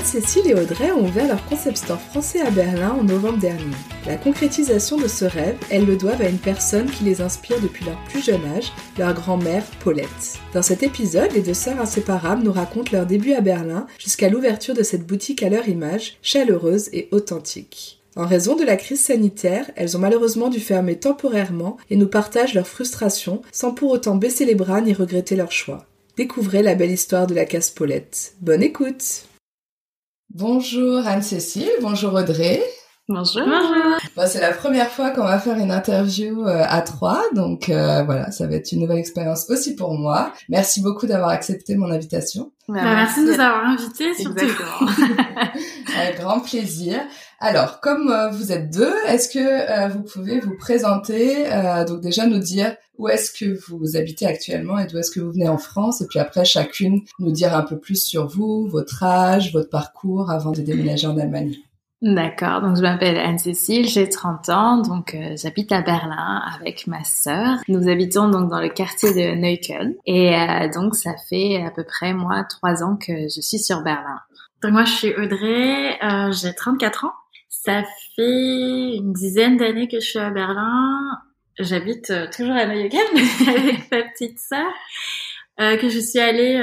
[0.00, 3.76] Anne-Cécile et Audrey ont ouvert leur concept store français à Berlin en novembre dernier.
[4.06, 7.84] La concrétisation de ce rêve, elles le doivent à une personne qui les inspire depuis
[7.84, 10.38] leur plus jeune âge, leur grand-mère Paulette.
[10.54, 14.72] Dans cet épisode, les deux sœurs inséparables nous racontent leur début à Berlin jusqu'à l'ouverture
[14.72, 18.00] de cette boutique à leur image, chaleureuse et authentique.
[18.16, 22.54] En raison de la crise sanitaire, elles ont malheureusement dû fermer temporairement et nous partagent
[22.54, 25.84] leur frustration sans pour autant baisser les bras ni regretter leur choix.
[26.16, 28.32] Découvrez la belle histoire de la casse Paulette.
[28.40, 29.26] Bonne écoute
[30.32, 32.62] Bonjour Anne-Cécile, bonjour Audrey.
[33.08, 33.42] Bonjour.
[33.44, 34.28] Bonjour.
[34.28, 38.30] c'est la première fois qu'on va faire une interview euh, à trois, donc euh, voilà,
[38.30, 40.32] ça va être une nouvelle expérience aussi pour moi.
[40.48, 42.52] Merci beaucoup d'avoir accepté mon invitation.
[42.68, 44.38] Bah, merci, de nous avoir invités, surtout.
[45.98, 47.00] Avec grand plaisir.
[47.40, 51.48] Alors, comme euh, vous êtes deux, est-ce que vous pouvez vous présenter,
[51.88, 55.32] donc déjà nous dire où est-ce que vous habitez actuellement et d'où est-ce que vous
[55.32, 59.02] venez en France, et puis après chacune nous dire un peu plus sur vous, votre
[59.02, 61.56] âge, votre parcours avant de déménager en Allemagne.
[62.02, 67.04] D'accord, donc je m'appelle Anne-Cécile, j'ai 30 ans, donc euh, j'habite à Berlin avec ma
[67.04, 67.58] sœur.
[67.68, 71.84] Nous habitons donc dans le quartier de Neukölln et euh, donc ça fait à peu
[71.84, 74.18] près moi trois ans que je suis sur Berlin.
[74.62, 77.12] Donc moi je suis Audrey, euh, j'ai 34 ans.
[77.62, 77.82] Ça
[78.16, 81.18] fait une dizaine d'années que je suis à Berlin.
[81.58, 84.72] J'habite toujours à Neukölln avec ma petite sœur.
[85.60, 86.58] Euh, que je suis allée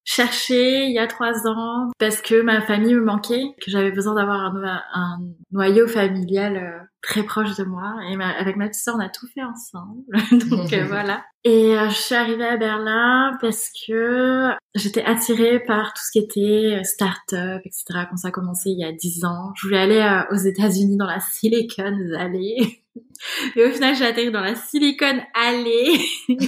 [0.00, 3.90] euh, chercher il y a trois ans parce que ma famille me manquait, que j'avais
[3.90, 5.18] besoin d'avoir un, un,
[5.52, 7.94] noyau familial euh, très proche de moi.
[8.10, 10.02] Et avec ma petite sœur, on a tout fait ensemble.
[10.50, 11.24] Donc voilà.
[11.44, 16.84] Et je suis arrivée à Berlin parce que j'étais attirée par tout ce qui était
[16.84, 18.06] start-up, etc.
[18.10, 21.06] Quand ça a commencé il y a dix ans, je voulais aller aux États-Unis dans
[21.06, 22.56] la Silicon Valley.
[23.56, 25.98] Et au final, j'ai atterri dans la Silicon Alley,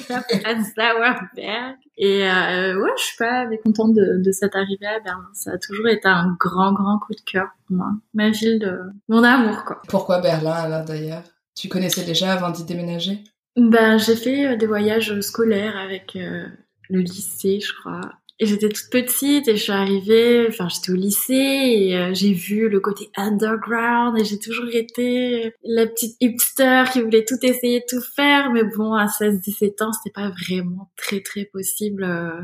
[0.45, 1.77] à Sauerberg.
[1.97, 5.29] Et euh, ouais, je suis pas mécontente de, de cette arrivée à Berlin.
[5.35, 7.91] Ça a toujours été un grand, grand coup de cœur pour moi.
[8.15, 9.83] Ma ville de mon amour, quoi.
[9.89, 11.23] Pourquoi Berlin, alors, d'ailleurs?
[11.55, 13.23] Tu connaissais déjà avant d'y déménager?
[13.57, 16.47] Ben, j'ai fait euh, des voyages scolaires avec euh,
[16.89, 18.01] le lycée, je crois.
[18.39, 22.33] Et j'étais toute petite et je suis arrivée, enfin j'étais au lycée et euh, j'ai
[22.33, 27.85] vu le côté underground et j'ai toujours été la petite hipster qui voulait tout essayer,
[27.89, 28.51] tout faire.
[28.51, 32.41] Mais bon, à 16-17 ans, c'était pas vraiment très très possible euh,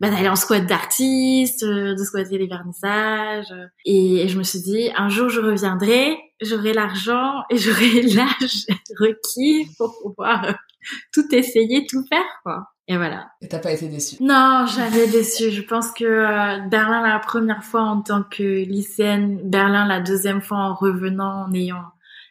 [0.00, 3.52] bah, d'aller en squat d'artistes, euh, de squatter les vernissages.
[3.84, 8.66] Et, je me suis dit, un jour je reviendrai, j'aurai l'argent et j'aurai l'âge
[8.98, 10.56] requis pour pouvoir
[11.12, 12.73] tout essayer, tout faire quoi.
[12.86, 13.30] Et voilà.
[13.40, 15.50] Et t'as pas été déçue Non, jamais déçue.
[15.50, 20.42] Je pense que euh, Berlin la première fois en tant que lycéenne, Berlin la deuxième
[20.42, 21.84] fois en revenant, en ayant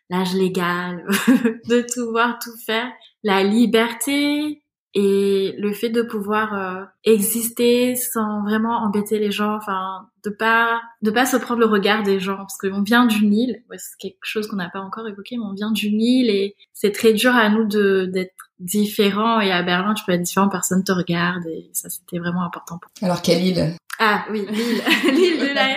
[0.10, 1.06] l'âge légal,
[1.68, 2.92] de tout voir, tout faire.
[3.24, 4.64] La liberté
[4.96, 10.82] et le fait de pouvoir euh, exister sans vraiment embêter les gens, enfin de pas
[11.02, 14.20] de pas se prendre le regard des gens parce qu'on vient d'une île, c'est quelque
[14.22, 17.36] chose qu'on n'a pas encore évoqué, mais on vient d'une île et c'est très dur
[17.36, 21.46] à nous de d'être différent et à Berlin tu peux être différent, personne te regarde
[21.48, 23.10] et ça c'était vraiment important pour moi.
[23.10, 23.76] Alors quelle île?
[24.00, 24.82] Ah oui, l'île,
[25.14, 25.68] l'île de la,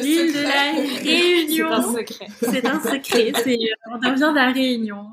[0.00, 1.68] l'île de la Réunion.
[1.68, 2.26] C'est un secret.
[2.40, 3.32] C'est un secret.
[3.44, 3.58] C'est,
[3.92, 5.04] on vient de la Réunion.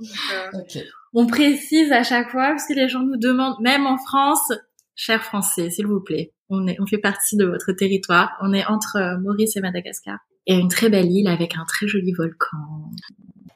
[0.53, 0.81] Donc, euh,
[1.13, 4.53] On précise à chaque fois parce que les gens nous demandent, même en France,
[4.95, 8.37] chers Français, s'il vous plaît, on est, on fait partie de votre territoire.
[8.41, 11.87] On est entre euh, Maurice et Madagascar et une très belle île avec un très
[11.87, 12.57] joli volcan.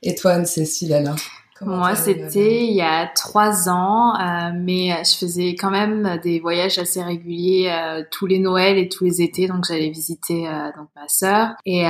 [0.03, 1.17] Et toi, Anne-Cécile, alors?
[1.65, 6.77] Moi, c'était il y a trois ans, euh, mais je faisais quand même des voyages
[6.77, 10.89] assez réguliers euh, tous les Noëls et tous les étés, donc j'allais visiter euh, donc
[10.95, 11.49] ma sœur.
[11.65, 11.83] Et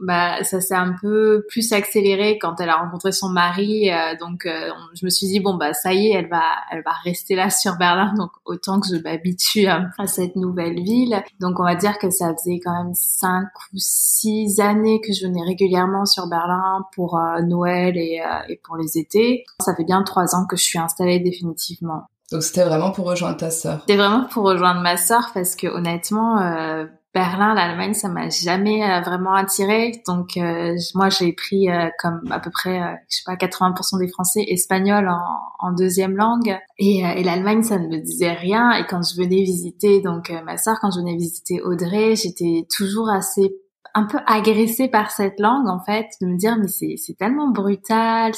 [0.00, 3.90] bah ça s'est un peu plus accéléré quand elle a rencontré son mari.
[4.20, 7.34] donc je me suis dit bon bah ça y est, elle va elle va rester
[7.34, 11.22] là sur Berlin, donc autant que je m'habitue à, cette nouvelle ville.
[11.40, 15.26] Donc on va dire que ça faisait quand même cinq ou six années que je
[15.26, 19.44] venais régulièrement sur Berlin pour Noël et, et pour les étés.
[19.60, 22.04] Ça fait bien trois ans que je suis installée définitivement.
[22.30, 23.80] Donc c'était vraiment pour rejoindre ta sœur.
[23.80, 26.84] C'était vraiment pour rejoindre ma sœur parce que honnêtement, euh,
[27.14, 30.02] Berlin, l'Allemagne, ça m'a jamais euh, vraiment attirée.
[30.06, 34.44] Donc euh, moi, j'ai pris comme à peu près, je sais pas, 80% des Français
[34.46, 36.58] espagnols en, deuxième langue.
[36.76, 38.72] Et, et l'Allemagne, ça ne me disait rien.
[38.72, 43.08] Et quand je venais visiter donc ma sœur, quand je venais visiter Audrey, j'étais toujours
[43.08, 43.56] assez
[43.98, 47.50] un peu agressée par cette langue en fait, de me dire mais c'est c'est tellement
[47.50, 48.32] brutal,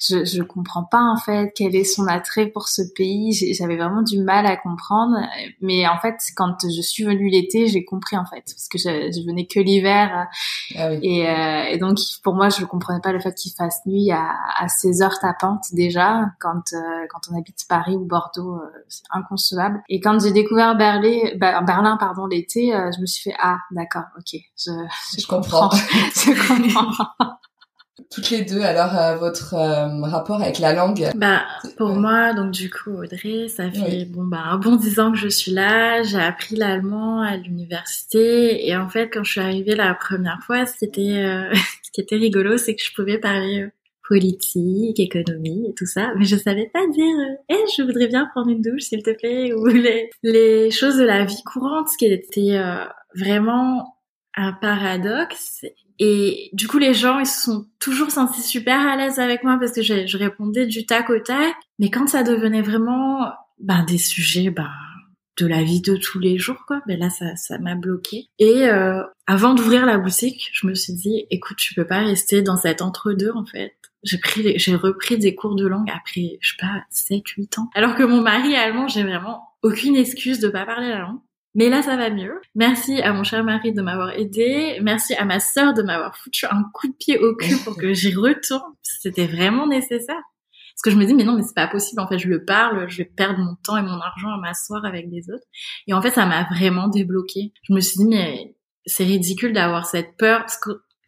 [0.00, 3.32] je je comprends pas en fait quel est son attrait pour ce pays.
[3.54, 5.16] J'avais vraiment du mal à comprendre,
[5.60, 9.12] mais en fait quand je suis venue l'été, j'ai compris en fait parce que je,
[9.12, 10.26] je venais que l'hiver
[10.76, 14.10] ah et, euh, et donc pour moi je comprenais pas le fait qu'il fasse nuit
[14.10, 18.84] à à 16 heures tapantes déjà quand euh, quand on habite Paris ou Bordeaux, euh,
[18.88, 19.82] c'est inconcevable.
[19.88, 24.04] Et quand j'ai découvert Berlin, bah, Berlin pardon l'été, je me suis fait ah d'accord
[24.18, 24.70] ok je
[25.18, 25.70] je, comprends.
[26.14, 27.06] je comprends.
[28.10, 31.42] Toutes les deux, alors euh, votre euh, rapport avec la langue Bah
[31.76, 35.18] pour moi, donc du coup Audrey, ça fait bon bah un bon dix ans que
[35.18, 36.02] je suis là.
[36.02, 40.64] J'ai appris l'allemand à l'université et en fait quand je suis arrivée la première fois,
[40.64, 41.52] ce qui était euh,
[41.82, 43.68] ce qui était rigolo, c'est que je pouvais parler
[44.08, 47.14] politique, économie et tout ça, mais je savais pas dire
[47.50, 51.04] eh je voudrais bien prendre une douche s'il te plaît ou les les choses de
[51.04, 52.58] la vie courante, ce qui était
[53.14, 53.97] vraiment
[54.38, 55.64] un paradoxe.
[55.98, 59.58] Et du coup, les gens, ils se sont toujours sentis super à l'aise avec moi
[59.58, 61.54] parce que je, répondais du tac au tac.
[61.78, 64.70] Mais quand ça devenait vraiment ben, des sujets ben,
[65.38, 68.28] de la vie de tous les jours, quoi, ben là, ça, ça m'a bloqué.
[68.38, 72.42] Et euh, avant d'ouvrir la boutique, je me suis dit, écoute, tu peux pas rester
[72.42, 73.74] dans cet entre-deux, en fait.
[74.04, 77.70] J'ai pris, j'ai repris des cours de langue après, je sais pas, 7, 8 ans.
[77.74, 81.18] Alors que mon mari allemand, j'ai vraiment aucune excuse de pas parler la langue.
[81.58, 82.40] Mais là, ça va mieux.
[82.54, 84.78] Merci à mon cher mari de m'avoir aidé.
[84.80, 87.92] Merci à ma sœur de m'avoir foutu un coup de pied au cul pour que
[87.92, 88.74] j'y retourne.
[88.80, 90.22] C'était vraiment nécessaire.
[90.44, 92.00] Parce que je me dis, mais non, mais c'est pas possible.
[92.00, 94.84] En fait, je le parle, je vais perdre mon temps et mon argent à m'asseoir
[94.84, 95.48] avec des autres.
[95.88, 97.52] Et en fait, ça m'a vraiment débloqué.
[97.64, 98.54] Je me suis dit, mais
[98.86, 100.46] c'est ridicule d'avoir cette peur.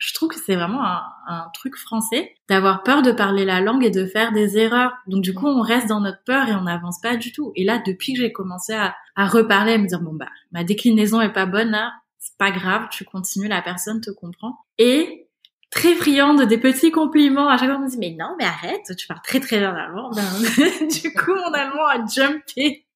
[0.00, 3.90] Je trouve que c'est vraiment un, truc français d'avoir peur de parler la langue et
[3.90, 4.92] de faire des erreurs.
[5.06, 7.52] Donc du coup, on reste dans notre peur et on n'avance pas du tout.
[7.54, 10.64] Et là, depuis que j'ai commencé à, à, reparler, à me dire bon bah ma
[10.64, 14.58] déclinaison est pas bonne là, c'est pas grave, tu continues, la personne te comprend.
[14.78, 15.28] Et
[15.70, 17.48] très friande des petits compliments.
[17.48, 19.74] À chaque fois, on me dit mais non, mais arrête, tu parles très très bien
[19.74, 20.10] allemand.
[20.10, 20.22] Ben,
[20.88, 22.86] du coup, mon allemand a jumpé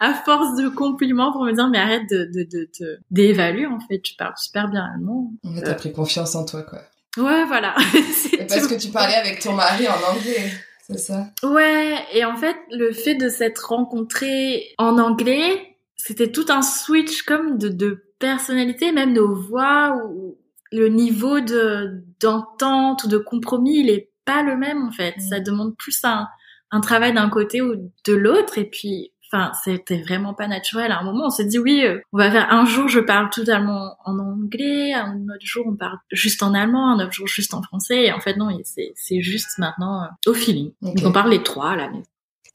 [0.00, 4.00] à force de compliments pour me dire mais arrête de de de d'évaluer en fait.
[4.00, 5.32] Tu parles super bien allemand.
[5.44, 6.80] On t'as pris confiance en toi quoi.
[7.16, 7.74] Ouais voilà.
[8.48, 10.52] Parce que tu parlais avec ton mari en anglais
[10.86, 11.28] c'est ça?
[11.42, 17.22] Ouais et en fait le fait de s'être rencontrés en anglais c'était tout un switch
[17.22, 20.36] comme de, de personnalité même nos voix ou
[20.72, 25.16] le niveau de d'entente ou de compromis il est pas le même en fait.
[25.16, 25.20] Mm.
[25.20, 26.28] ça demande plus un
[26.70, 30.92] un travail d'un côté ou de l'autre et puis Enfin, c'était vraiment pas naturel.
[30.92, 33.30] À un moment, on s'est dit oui, euh, on va faire un jour je parle
[33.30, 37.54] totalement en anglais, un autre jour on parle juste en allemand, un autre jour juste
[37.54, 38.04] en français.
[38.04, 40.72] Et en fait non, c'est juste maintenant euh, au feeling.
[40.82, 42.02] Donc on parle les trois à la maison.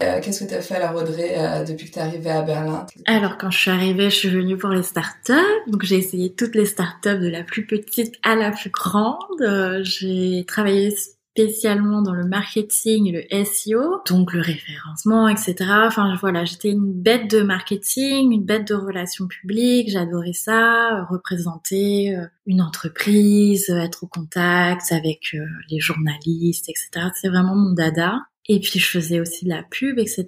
[0.01, 1.35] Euh, Qu'est-ce que tu as fait à la Audrey
[1.67, 2.85] depuis que tu es arrivée à Berlin?
[3.05, 5.33] Alors quand je suis arrivée, je suis venue pour les startups.
[5.67, 9.81] Donc j'ai essayé toutes les startups de la plus petite à la plus grande.
[9.81, 10.95] j'ai travaillé
[11.39, 15.55] spécialement dans le marketing et le SEO, donc le référencement, etc.
[15.85, 22.15] Enfin voilà, j'étais une bête de marketing, une bête de relations publiques, j'adorais ça, représenter
[22.15, 27.07] euh, une entreprise, être au contact avec euh, les journalistes, etc.
[27.15, 28.19] C'est vraiment mon dada.
[28.49, 30.25] Et puis je faisais aussi de la pub, etc.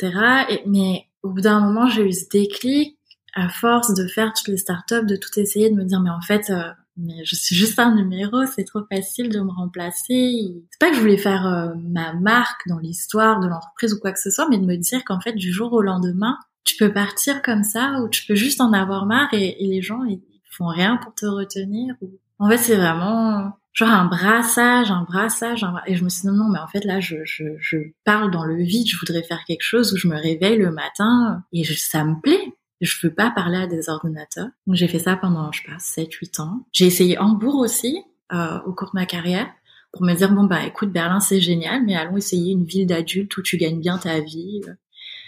[0.49, 2.97] Et, mais au bout d'un moment, j'ai eu ce déclic
[3.33, 6.21] à force de faire toutes les startups, de tout essayer, de me dire mais en
[6.21, 10.63] fait, euh, mais je suis juste un numéro, c'est trop facile de me remplacer.
[10.69, 14.11] C'est pas que je voulais faire euh, ma marque dans l'histoire de l'entreprise ou quoi
[14.11, 16.91] que ce soit, mais de me dire qu'en fait, du jour au lendemain, tu peux
[16.91, 20.21] partir comme ça ou tu peux juste en avoir marre et, les gens ils
[20.57, 21.95] font rien pour te retenir.
[22.39, 26.49] En fait, c'est vraiment genre un brassage, un brassage, et je me suis dit non,
[26.49, 29.63] mais en fait là, je, je, je parle dans le vide, je voudrais faire quelque
[29.63, 33.57] chose où je me réveille le matin et ça me plaît je veux pas parler
[33.57, 34.47] à des ordinateurs.
[34.67, 36.65] Donc j'ai fait ça pendant, je sais pas, 7, 8 ans.
[36.71, 39.47] J'ai essayé Hambourg aussi, euh, au cours de ma carrière,
[39.93, 43.35] pour me dire, bon bah écoute, Berlin c'est génial, mais allons essayer une ville d'adultes
[43.37, 44.61] où tu gagnes bien ta vie.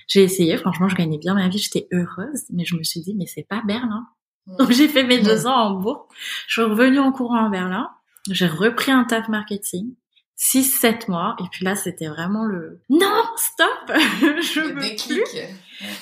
[0.08, 3.16] J'ai essayé, franchement, je gagnais bien ma vie, j'étais heureuse, mais je me suis dit,
[3.16, 4.06] mais c'est pas Berlin.
[4.60, 6.10] Donc j'ai fait mes deux ans à Hambourg.
[6.48, 7.90] Je suis revenue en courant à Berlin.
[8.30, 9.96] J'ai repris un taf marketing.
[10.36, 15.24] 6 7 mois et puis là c'était vraiment le non stop je le veux déclic.
[15.24, 15.40] plus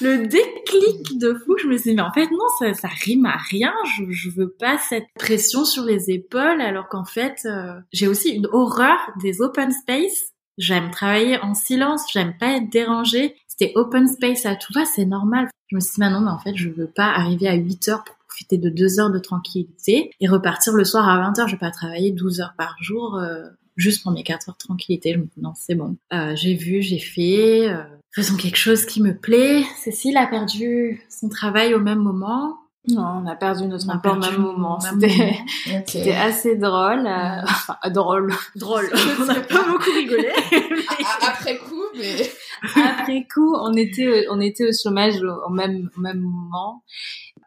[0.02, 3.26] le déclic de fou je me suis dit mais en fait non ça, ça rime
[3.26, 7.74] à rien je, je veux pas cette pression sur les épaules alors qu'en fait euh,
[7.92, 13.36] j'ai aussi une horreur des open space j'aime travailler en silence j'aime pas être dérangée
[13.48, 16.32] c'était open space à tout va c'est normal je me suis dit mais non mais
[16.32, 19.20] en fait je veux pas arriver à 8 heures pour profiter de 2 heures de
[19.20, 22.76] tranquillité et repartir le soir à 20 heures je vais pas travailler 12 heures par
[22.82, 23.44] jour euh,
[23.78, 25.14] juste pour mes quatre heures de tranquillité.
[25.14, 25.98] Je me dis non, c'est bon.
[26.14, 27.70] Euh, j'ai vu, j'ai fait.
[28.18, 29.64] Euh, faisons quelque chose qui me plaît.
[29.78, 32.58] Cécile a perdu son travail au même moment.
[32.88, 34.80] Non, on a perdu notre emploi au même moment.
[34.80, 37.06] C'était assez drôle.
[37.06, 38.34] Euh, enfin, drôle.
[38.56, 38.90] Drôle.
[39.22, 40.30] on n'a pas beaucoup rigolé.
[41.22, 42.32] Après coup, mais...
[42.76, 46.84] Après coup, on était, on était au chômage au même, au même moment.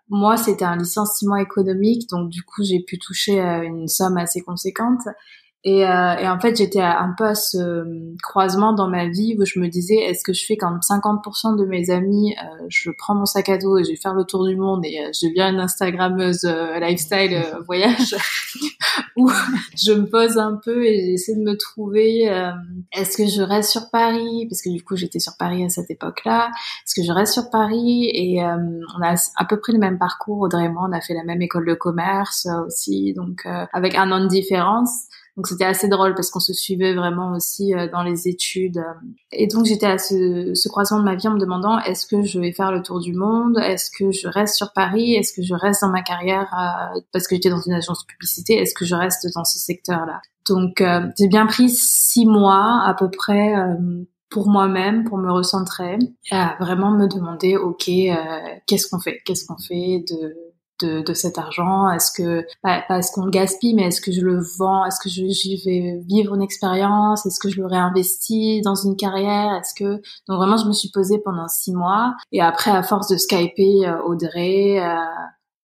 [0.09, 5.01] Moi, c'était un licenciement économique, donc du coup, j'ai pu toucher une somme assez conséquente.
[5.67, 7.85] Et, euh, et, en fait, j'étais un peu à ce
[8.23, 11.65] croisement dans ma vie où je me disais, est-ce que je fais comme 50% de
[11.65, 14.47] mes amis, euh, je prends mon sac à dos et je vais faire le tour
[14.47, 18.15] du monde et euh, je deviens une Instagrammeuse euh, lifestyle voyage,
[19.17, 19.31] ou
[19.75, 22.25] je me pose un peu et j'essaie de me trouver,
[22.93, 24.47] est-ce que je reste sur Paris?
[24.51, 26.51] Parce que du coup, j'étais sur Paris à cette époque-là.
[26.87, 28.11] Est-ce que je reste sur Paris?
[28.13, 31.15] Et on a à peu près le même parcours, Audrey et moi, on a fait
[31.15, 35.07] la même école de commerce aussi, donc avec un an de différence.
[35.37, 38.83] Donc c'était assez drôle parce qu'on se suivait vraiment aussi euh, dans les études.
[39.33, 42.23] Et donc j'étais à ce, ce, croisement de ma vie en me demandant est-ce que
[42.23, 43.59] je vais faire le tour du monde?
[43.59, 45.15] Est-ce que je reste sur Paris?
[45.15, 46.49] Est-ce que je reste dans ma carrière
[46.97, 49.59] euh, parce que j'étais dans une agence de publicité Est-ce que je reste dans ce
[49.59, 50.21] secteur-là?
[50.49, 53.55] Donc euh, j'ai bien pris six mois à peu près
[54.31, 55.99] pour moi-même, pour me recentrer,
[56.31, 57.89] à vraiment me demander, ok,
[58.67, 59.21] qu'est-ce qu'on fait?
[59.25, 60.35] Qu'est-ce qu'on fait de
[60.81, 61.91] de, de cet argent?
[61.91, 64.85] Est-ce que est-ce qu'on le gaspille, mais est-ce que je le vends?
[64.85, 67.27] Est-ce que j'y vais vivre une expérience?
[67.27, 69.55] Est-ce que je le réinvestis dans une carrière?
[69.55, 72.15] Est-ce que donc vraiment je me suis posée pendant six mois.
[72.33, 74.97] Et après à force de skyper euh, Audrey, euh,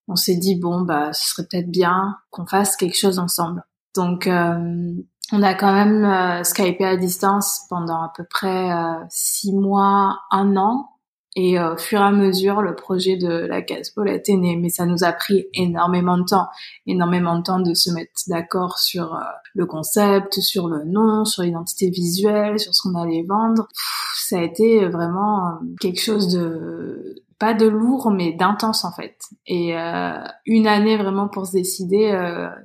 [0.09, 3.65] on s'est dit bon bah ce serait peut-être bien qu'on fasse quelque chose ensemble.
[3.97, 4.93] Donc euh,
[5.33, 8.71] on a quand même euh, skypé à distance pendant à peu près
[9.09, 10.89] six mois, un an
[11.37, 13.63] et euh, au fur et à mesure, le projet de la
[13.95, 16.49] Paulette est né, mais ça nous a pris énormément de temps,
[16.87, 19.21] énormément de temps de se mettre d'accord sur euh,
[19.55, 23.69] le concept, sur le nom, sur l'identité visuelle, sur ce qu'on allait vendre.
[24.17, 29.17] ça a été vraiment euh, quelque chose de pas de lourd, mais d'intense en fait.
[29.47, 32.13] Et une année vraiment pour se décider,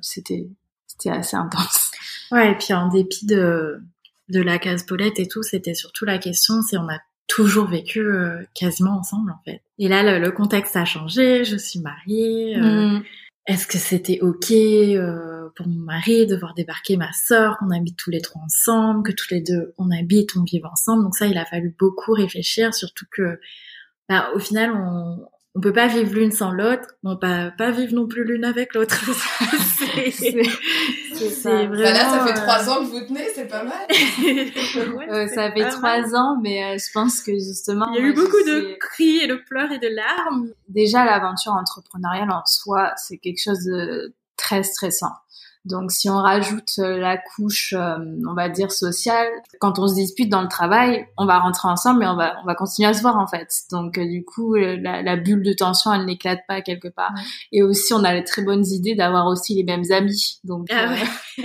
[0.02, 0.50] c'était
[0.86, 1.92] c'était assez intense.
[2.30, 3.80] Ouais, et puis en dépit de
[4.28, 8.00] de la case Paulette et tout, c'était surtout la question, c'est on a toujours vécu
[8.00, 9.62] euh, quasiment ensemble en fait.
[9.77, 12.58] Et là, le, contexte a changé, je suis mariée.
[12.58, 13.03] Euh, mm.
[13.48, 17.98] Est-ce que c'était ok euh, pour mon mari de voir débarquer ma sœur, qu'on habite
[17.98, 21.03] tous les trois ensemble, que tous les deux on habite, on vit ensemble?
[21.03, 23.39] Donc ça, il a fallu beaucoup réfléchir, surtout que
[24.10, 27.94] bah, au final, on, on peut pas vivre l'une sans l'autre, on peut pas vivre
[27.94, 29.02] non plus l'une avec l'autre.
[31.14, 31.50] c'est ça.
[31.50, 33.88] Vraiment, bah là, ça fait trois ans que vous tenez, c'est pas mal.
[35.10, 37.86] ouais, ça fait trois ans, mais euh, je pense que justement...
[37.94, 40.50] Il y a eu beaucoup de cris et de pleurs et de larmes.
[40.68, 45.14] Déjà, l'aventure entrepreneuriale en soi, c'est quelque chose de très stressant.
[45.66, 47.98] Donc si on rajoute euh, la couche, euh,
[48.30, 49.28] on va dire sociale,
[49.60, 52.46] quand on se dispute dans le travail, on va rentrer ensemble, mais on va on
[52.46, 53.48] va continuer à se voir en fait.
[53.72, 57.14] Donc euh, du coup, la, la, bulle de tension, elle n'éclate pas quelque part.
[57.52, 60.40] Et aussi, on a les très bonnes idées d'avoir aussi les mêmes amis.
[60.44, 60.94] Donc, ah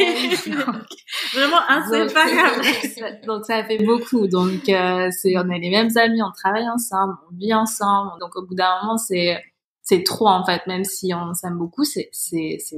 [1.32, 2.62] vraiment inséparable.
[3.00, 4.26] Donc, donc ça fait beaucoup.
[4.26, 8.10] Donc c'est on a les mêmes amis, on travaille ensemble, on vit ensemble.
[8.20, 9.40] Donc au bout d'un moment, c'est
[9.90, 12.10] c'est trop en fait, même si on s'aime beaucoup, c'est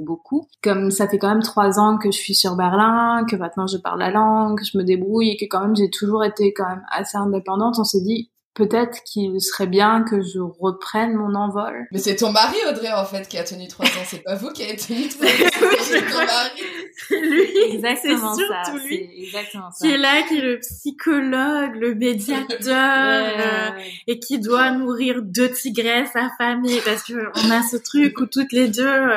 [0.00, 0.48] beaucoup.
[0.62, 3.76] Comme ça fait quand même trois ans que je suis sur Berlin, que maintenant je
[3.76, 6.66] parle la langue, que je me débrouille et que quand même j'ai toujours été quand
[6.66, 11.86] même assez indépendante, on s'est dit peut-être qu'il serait bien que je reprenne mon envol.
[11.90, 14.04] Mais c'est ton mari, Audrey, en fait, qui a tenu trois ans.
[14.06, 15.76] C'est pas vous qui avez tenu trois ans.
[15.80, 16.62] c'est ton mari.
[17.10, 18.84] Lui, exactement c'est surtout ça.
[18.86, 19.10] lui.
[19.24, 19.86] Exactement ça.
[19.86, 23.70] Qui est là, qui est le psychologue, le médiateur, euh,
[24.06, 28.52] et qui doit nourrir deux tigresses affamées parce que on a ce truc où toutes
[28.52, 29.10] les deux,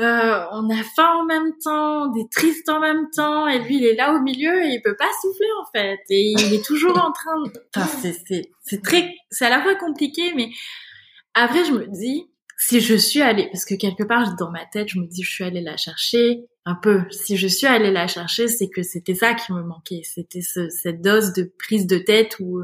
[0.00, 3.76] euh, euh, on a faim en même temps, des tristes en même temps, et lui
[3.76, 6.64] il est là au milieu et il peut pas souffler en fait, et il est
[6.64, 7.42] toujours en train.
[7.44, 7.52] De...
[7.76, 10.48] Enfin, c'est c'est c'est très, c'est à la fois compliqué, mais
[11.34, 14.88] après je me dis si je suis allée, parce que quelque part dans ma tête
[14.88, 17.02] je me dis je suis allée la chercher un peu.
[17.10, 20.70] Si je suis allée la chercher, c'est que c'était ça qui me manquait, c'était ce,
[20.70, 22.62] cette dose de prise de tête où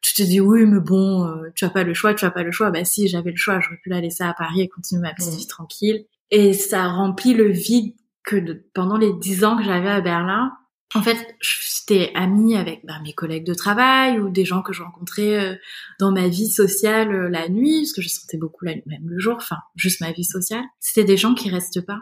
[0.00, 2.44] tu te dis oui mais bon euh, tu as pas le choix tu as pas
[2.44, 5.02] le choix bah si j'avais le choix j'aurais pu la laisser à Paris et continuer
[5.02, 7.94] ma petite vie tranquille et ça remplit le vide
[8.24, 8.36] que
[8.74, 10.52] pendant les dix ans que j'avais à Berlin,
[10.94, 14.82] en fait, j'étais amie avec bah, mes collègues de travail ou des gens que je
[14.82, 15.56] rencontrais euh,
[16.00, 19.06] dans ma vie sociale euh, la nuit, parce que je sortais beaucoup la nuit, même
[19.06, 20.64] le jour, enfin, juste ma vie sociale.
[20.80, 22.00] C'était des gens qui restent pas.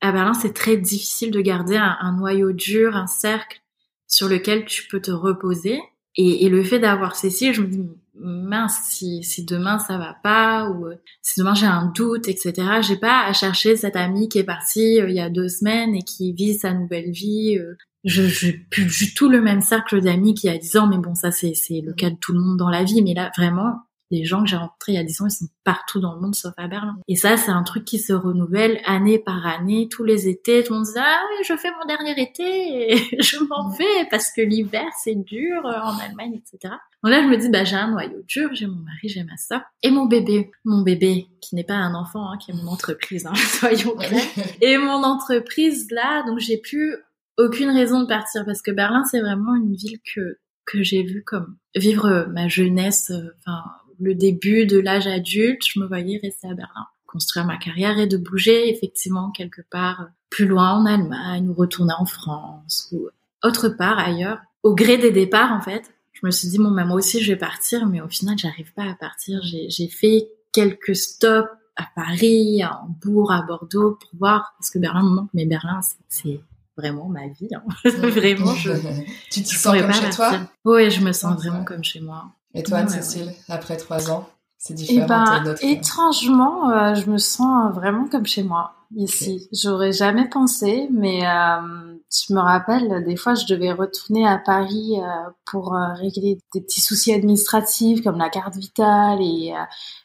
[0.00, 3.60] À Berlin, c'est très difficile de garder un, un, noyau dur, un cercle
[4.06, 5.80] sur lequel tu peux te reposer.
[6.16, 7.80] Et, et le fait d'avoir Cécile, je me dis,
[8.14, 12.52] mince, si, si demain ça va pas ou euh, si demain j'ai un doute, etc.
[12.82, 15.94] J'ai pas à chercher cette amie qui est partie euh, il y a deux semaines
[15.94, 17.58] et qui vit sa nouvelle vie.
[17.58, 17.76] Euh.
[18.04, 21.14] je j'ai plus du tout le même cercle d'amis qui a 10 ans, mais bon,
[21.14, 23.02] ça c'est c'est le cas de tout le monde dans la vie.
[23.02, 23.80] Mais là, vraiment,
[24.12, 26.20] les gens que j'ai rencontrés il y a 10 ans, ils sont partout dans le
[26.20, 26.96] monde sauf à Berlin.
[27.08, 30.62] Et ça, c'est un truc qui se renouvelle année par année, tous les étés.
[30.62, 34.06] Tout le monde dit ah oui, je fais mon dernier été, et je m'en vais
[34.10, 36.74] parce que l'hiver c'est dur en Allemagne, etc.
[37.02, 39.36] Donc là, je me dis bah j'ai un noyau dur, j'ai mon mari, j'ai ma
[39.38, 42.68] soeur et mon bébé, mon bébé qui n'est pas un enfant, hein, qui est mon
[42.68, 44.22] entreprise, hein, soyons clairs.
[44.60, 46.96] Et mon entreprise là, donc j'ai plus
[47.38, 51.24] aucune raison de partir parce que Berlin c'est vraiment une ville que que j'ai vu
[51.24, 53.62] comme vivre ma jeunesse, euh, enfin
[54.02, 58.06] le début de l'âge adulte, je me voyais rester à Berlin, construire ma carrière et
[58.06, 63.08] de bouger effectivement quelque part plus loin en Allemagne ou retourner en France ou
[63.44, 64.38] autre part ailleurs.
[64.62, 67.32] Au gré des départs en fait, je me suis dit bon bah, moi aussi je
[67.32, 69.40] vais partir, mais au final j'arrive pas à partir.
[69.42, 75.02] J'ai fait quelques stops à Paris, à Hambourg, à Bordeaux pour voir parce que Berlin
[75.02, 76.40] me manque, mais Berlin c'est
[76.76, 77.48] vraiment ma vie.
[77.54, 77.62] Hein.
[77.84, 78.72] vraiment, je.
[79.30, 80.40] tu te sens comme chez toi?
[80.64, 82.32] Oui, je me sens vraiment comme chez moi.
[82.54, 84.28] Et toi, Cécile, après trois ans,
[84.58, 89.48] c'est différent eh ben, Étrangement, euh, je me sens vraiment comme chez moi ici.
[89.52, 94.98] J'aurais jamais pensé, mais euh, je me rappelle des fois, je devais retourner à Paris
[94.98, 99.54] euh, pour euh, régler des petits soucis administratifs comme la carte vitale et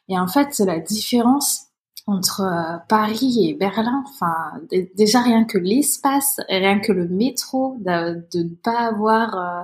[0.10, 1.67] et en fait, c'est la différence
[2.08, 4.62] entre euh, Paris et Berlin, enfin
[4.96, 9.64] déjà rien que l'espace, rien que le métro, de, de ne pas avoir euh,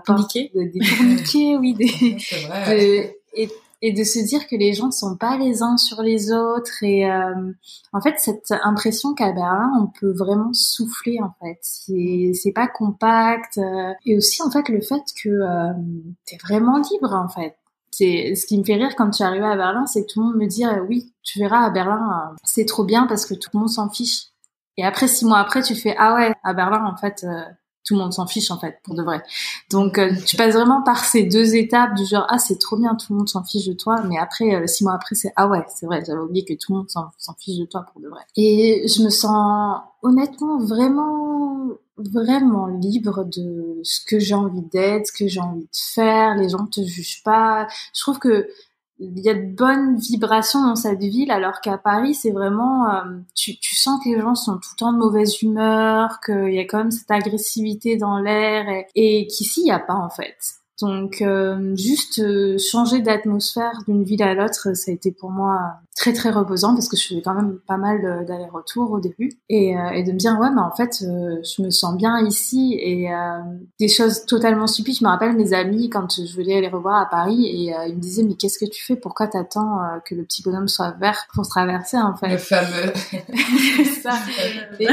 [0.53, 3.15] des tourniquets, oui, des, vrai.
[3.33, 3.49] et,
[3.81, 6.83] et, de se dire que les gens ne sont pas les uns sur les autres
[6.83, 7.51] et euh,
[7.93, 12.67] en fait cette impression qu'à Berlin on peut vraiment souffler en fait, c'est c'est pas
[12.67, 15.73] compact euh, et aussi en fait le fait que euh,
[16.25, 17.55] t'es vraiment libre en fait
[17.93, 20.19] c'est ce qui me fait rire quand tu es arrivé à Berlin, c'est que tout
[20.19, 23.25] le monde me dit euh, oui, tu verras à Berlin, euh, c'est trop bien parce
[23.25, 24.29] que tout le monde s'en fiche.
[24.77, 27.43] Et après six mois après, tu fais ah ouais, à Berlin en fait, euh,
[27.83, 29.21] tout le monde s'en fiche en fait pour de vrai.
[29.69, 33.13] Donc tu passes vraiment par ces deux étapes du genre ah c'est trop bien, tout
[33.13, 35.85] le monde s'en fiche de toi, mais après six mois après c'est ah ouais c'est
[35.85, 38.21] vrai, j'avais oublié que tout le monde s'en fiche de toi pour de vrai.
[38.35, 41.43] Et je me sens honnêtement vraiment
[41.97, 46.35] vraiment libre de ce que j'ai envie d'être, ce que j'ai envie de faire.
[46.35, 47.67] Les gens te jugent pas.
[47.93, 48.47] Je trouve que
[49.15, 53.01] il y a de bonnes vibrations dans cette ville, alors qu'à Paris, c'est vraiment, euh,
[53.35, 56.59] tu, tu, sens que les gens sont tout le temps de mauvaise humeur, qu'il y
[56.59, 60.09] a quand même cette agressivité dans l'air, et, et qu'ici, il n'y a pas en
[60.09, 60.37] fait.
[60.81, 65.75] Donc euh, juste euh, changer d'atmosphère d'une ville à l'autre, ça a été pour moi
[65.95, 69.77] très très reposant parce que je faisais quand même pas mal d'allers-retours au début et,
[69.77, 73.09] euh, et, de me dire ouais mais en fait je me sens bien ici et
[73.79, 74.97] des choses totalement stupides.
[74.99, 77.99] Je me rappelle mes amis quand je voulais les revoir à Paris et ils me
[77.99, 78.95] disaient mais qu'est-ce que tu fais?
[78.95, 82.29] Pourquoi t'attends que le petit bonhomme soit vert pour traverser en fait?
[82.29, 82.93] Le fameux.
[84.01, 84.17] ça.
[84.79, 84.87] Et,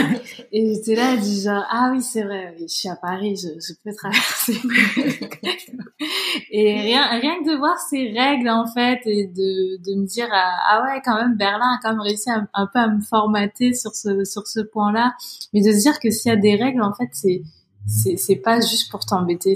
[0.53, 3.73] et j'étais là du genre ah oui c'est vrai, je suis à Paris, je, je
[3.85, 4.57] peux traverser.
[6.51, 10.29] et rien, rien que de voir ces règles en fait et de, de me dire
[10.33, 13.75] ah, ah ouais quand même Berlin a quand même réussi un peu à me formater
[13.75, 15.15] sur ce sur ce point-là,
[15.53, 17.43] mais de se dire que s'il y a des règles en fait c'est
[17.87, 19.55] c'est c'est pas juste pour t'embêter,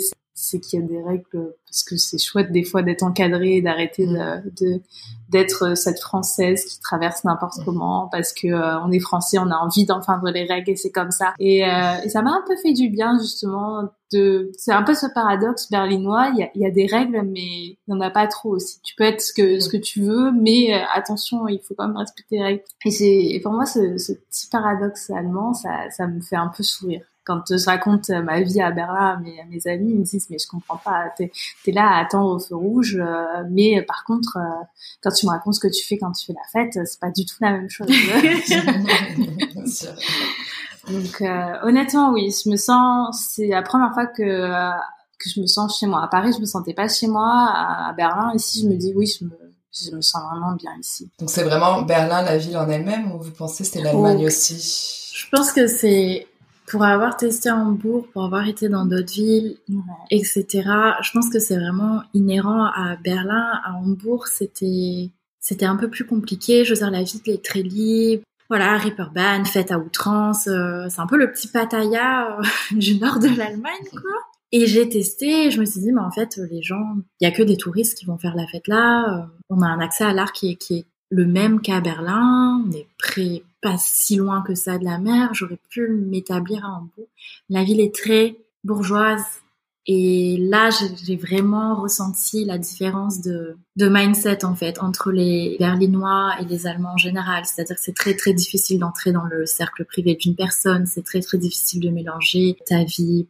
[0.61, 4.81] qu'il y a des règles parce que c'est chouette des fois d'être encadré, d'arrêter de
[5.29, 9.57] d'être cette française qui traverse n'importe comment parce que euh, on est français, on a
[9.57, 11.35] envie d'enfreindre les règles et c'est comme ça.
[11.39, 14.51] Et, euh, et ça m'a un peu fait du bien justement de.
[14.57, 16.31] C'est un peu ce paradoxe berlinois.
[16.35, 18.81] Il y a, y a des règles, mais il y en a pas trop aussi.
[18.83, 21.89] Tu peux être ce que ce que tu veux, mais euh, attention, il faut quand
[21.89, 22.63] même respecter les règles.
[22.85, 26.63] Et c'est pour moi ce, ce petit paradoxe allemand, ça ça me fait un peu
[26.63, 30.29] sourire quand je raconte ma vie à Berlin à mes, mes amis, ils me disent
[30.31, 31.33] mais je comprends pas, t'es
[31.67, 34.65] es là à attendre au feu rouge, euh, mais par contre euh,
[35.03, 37.11] quand tu me racontes ce que tu fais quand tu fais la fête, c'est pas
[37.11, 37.89] du tout la même chose.
[40.89, 44.75] Donc euh, honnêtement oui, je me sens, c'est la première fois que
[45.19, 46.03] que je me sens chez moi.
[46.03, 47.51] À Paris, je me sentais pas chez moi.
[47.55, 49.31] À, Berlin, ici, je me dis oui, je me
[49.73, 51.11] je me sens vraiment bien ici.
[51.19, 54.27] Donc c'est vraiment Berlin, la ville en elle-même, ou vous pensez c'est l'Allemagne oh.
[54.27, 55.13] aussi?
[55.15, 56.29] Je pense que c'est
[56.67, 59.57] pour avoir testé Hambourg, pour avoir été dans d'autres villes,
[60.11, 60.47] etc.
[61.03, 63.61] Je pense que c'est vraiment inhérent à Berlin.
[63.65, 66.65] À Hambourg, c'était c'était un peu plus compliqué.
[66.65, 68.23] Je veux dire, la ville est très libre.
[68.49, 70.47] Voilà, Ripperbahn, fête à outrance.
[70.47, 72.43] Euh, c'est un peu le petit Pattaya euh,
[72.79, 74.11] du nord de l'Allemagne, quoi.
[74.53, 77.27] Et j'ai testé, et je me suis dit, mais en fait, les gens, il y
[77.27, 79.19] a que des touristes qui vont faire la fête là.
[79.19, 82.63] Euh, on a un accès à l'art qui est, qui est le même qu'à Berlin.
[82.67, 85.31] On est près, pas si loin que ça de la mer.
[85.33, 87.09] J'aurais pu m'établir à Hambourg.
[87.49, 89.25] La ville est très bourgeoise.
[89.87, 96.35] Et là, j'ai vraiment ressenti la différence de, de mindset, en fait, entre les Berlinois
[96.41, 97.45] et les Allemands en général.
[97.45, 100.87] C'est-à-dire que c'est très, très difficile d'entrer dans le cercle privé d'une personne.
[100.87, 103.27] C'est très, très difficile de mélanger ta vie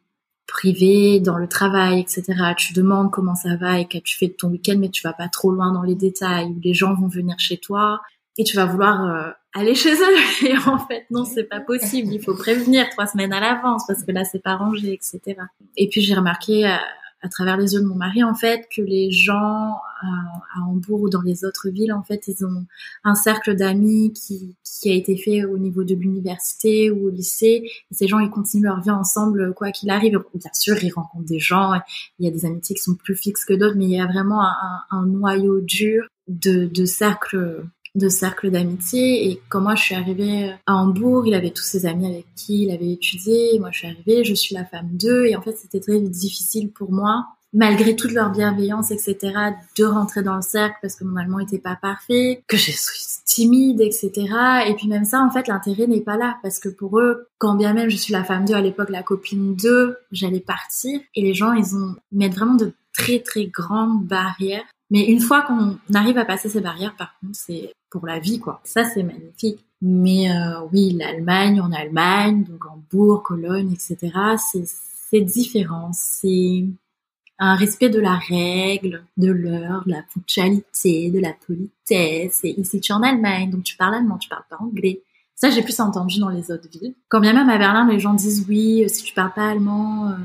[0.47, 2.23] privé, dans le travail, etc.
[2.57, 5.29] Tu demandes comment ça va et qu'as-tu fait de ton week-end, mais tu vas pas
[5.29, 6.55] trop loin dans les détails.
[6.63, 8.01] Les gens vont venir chez toi
[8.37, 10.17] et tu vas vouloir euh, aller chez eux.
[10.47, 12.13] Et en fait, non, c'est pas possible.
[12.13, 15.41] Il faut prévenir trois semaines à l'avance parce que là, c'est pas rangé, etc.
[15.77, 16.77] Et puis j'ai remarqué euh,
[17.25, 21.09] à travers les yeux de mon mari en fait que les gens à, Hambourg ou
[21.09, 22.67] dans les autres villes en fait ils ont
[23.03, 27.65] un cercle d'amis qui, qui a été fait au niveau de l'université ou au lycée
[27.91, 31.25] et ces gens ils continuent leur vie ensemble quoi qu'il arrive bien sûr ils rencontrent
[31.25, 31.73] des gens
[32.19, 34.07] il y a des amitiés qui sont plus fixes que d'autres mais il y a
[34.07, 37.65] vraiment un, un noyau dur de, de cercles
[37.95, 39.31] de cercle d'amitié.
[39.31, 42.63] Et quand moi je suis arrivée à Hambourg, il avait tous ses amis avec qui
[42.65, 43.59] il avait étudié.
[43.61, 45.27] Moi je suis arrivée, je suis la femme d'eux.
[45.27, 49.17] Et en fait c'était très difficile pour moi, malgré toute leur bienveillance, etc.,
[49.79, 53.05] de rentrer dans le cercle parce que mon allemand était pas parfait, que je suis
[53.25, 54.11] timide, etc.
[54.67, 57.55] Et puis même ça, en fait, l'intérêt n'est pas là parce que pour eux, quand
[57.55, 61.01] bien même je suis la femme d'eux, à l'époque la copine d'eux, j'allais partir.
[61.15, 65.43] Et les gens, ils ont mettent vraiment de très très grandes barrières mais une fois
[65.43, 68.61] qu'on arrive à passer ces barrières, par contre, c'est pour la vie, quoi.
[68.65, 69.65] Ça, c'est magnifique.
[69.81, 75.91] Mais euh, oui, l'Allemagne, en Allemagne, donc Hambourg, Cologne, etc., c'est différent.
[75.93, 76.65] C'est
[77.39, 82.41] un respect de la règle, de l'heure, de la ponctualité, de la politesse.
[82.45, 85.03] Et ici, tu es en Allemagne, donc tu parles allemand, tu parles pas anglais.
[85.35, 86.95] Ça, j'ai plus entendu dans les autres villes.
[87.09, 90.17] Quand bien même à Berlin, les gens disent oui, si tu parles pas allemand, euh,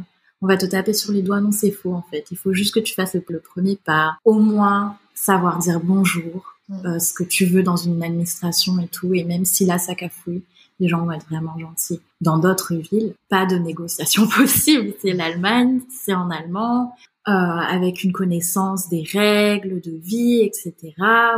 [0.41, 1.41] on va te taper sur les doigts.
[1.41, 2.25] Non, c'est faux en fait.
[2.31, 4.17] Il faut juste que tu fasses le premier pas.
[4.25, 6.85] Au moins savoir dire bonjour, mm.
[6.85, 9.13] euh, ce que tu veux dans une administration et tout.
[9.13, 10.43] Et même si là ça cafouille,
[10.79, 11.99] les gens vont être vraiment gentils.
[12.21, 14.93] Dans d'autres villes, pas de négociation possible.
[15.01, 16.95] C'est l'Allemagne, c'est en allemand.
[17.27, 20.93] Euh, avec une connaissance des règles de vie, etc.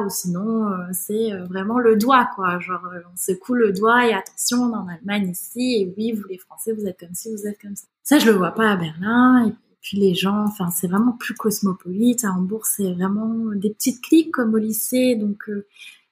[0.06, 2.60] Ou sinon, euh, c'est euh, vraiment le doigt, quoi.
[2.60, 6.24] Genre, on secoue le doigt et attention, on est en Allemagne ici, et oui, vous
[6.30, 7.88] les Français, vous êtes comme ci, vous êtes comme ça.
[8.04, 9.48] Ça, je le vois pas à Berlin.
[9.48, 12.24] Et puis les gens, enfin, c'est vraiment plus cosmopolite.
[12.26, 15.50] À Hambourg, c'est vraiment des petites cliques comme au lycée, donc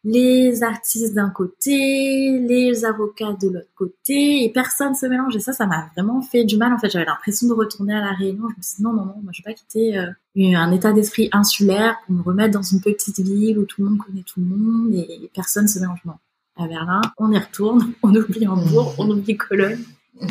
[0.04, 5.36] les artistes d'un côté, les avocats de l'autre côté, et personne se mélange.
[5.36, 6.74] Et ça, ça m'a vraiment fait du mal.
[6.74, 8.48] En fait, j'avais l'impression de retourner à la Réunion.
[8.50, 10.12] Je me suis dit non, non, non, moi je vais pas quitter euh,
[10.56, 14.00] un état d'esprit insulaire pour me remettre dans une petite ville où tout le monde
[14.00, 16.00] connaît tout le monde et personne se mélange.
[16.06, 16.14] Non.
[16.56, 19.80] À Berlin, on y retourne, on oublie Hambourg, on oublie Cologne.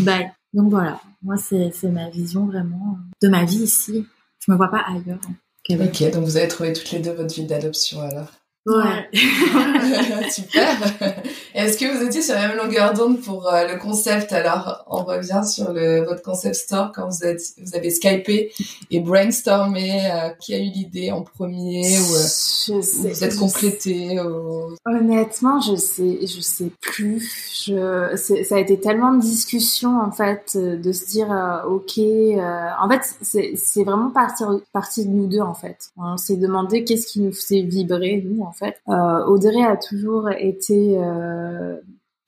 [0.00, 0.30] Bye.
[0.54, 4.06] Donc voilà, moi c'est ma vision vraiment de ma vie ici.
[4.40, 5.20] Je me vois pas ailleurs.
[5.70, 8.32] Ok, donc vous avez trouvé toutes les deux votre ville d'adoption alors
[8.68, 9.08] Ouais.
[10.30, 10.76] Super.
[11.54, 14.32] Est-ce que vous étiez sur la même longueur d'onde pour euh, le concept?
[14.32, 18.52] Alors, on revient sur le, votre concept store quand vous, êtes, vous avez skypé
[18.90, 20.10] et brainstormé.
[20.12, 24.18] Euh, qui a eu l'idée en premier ou euh, vous êtes complété
[24.86, 27.64] Honnêtement, je sais, je sais plus.
[27.66, 31.28] Je, ça a été tellement de discussions en fait, de se dire
[31.66, 31.98] ok.
[31.98, 35.90] en fait, c'est vraiment partir partie de nous deux en fait.
[35.96, 40.98] On s'est demandé qu'est-ce qui nous faisait vibrer nous en Euh, Audrey a toujours été
[40.98, 41.76] euh,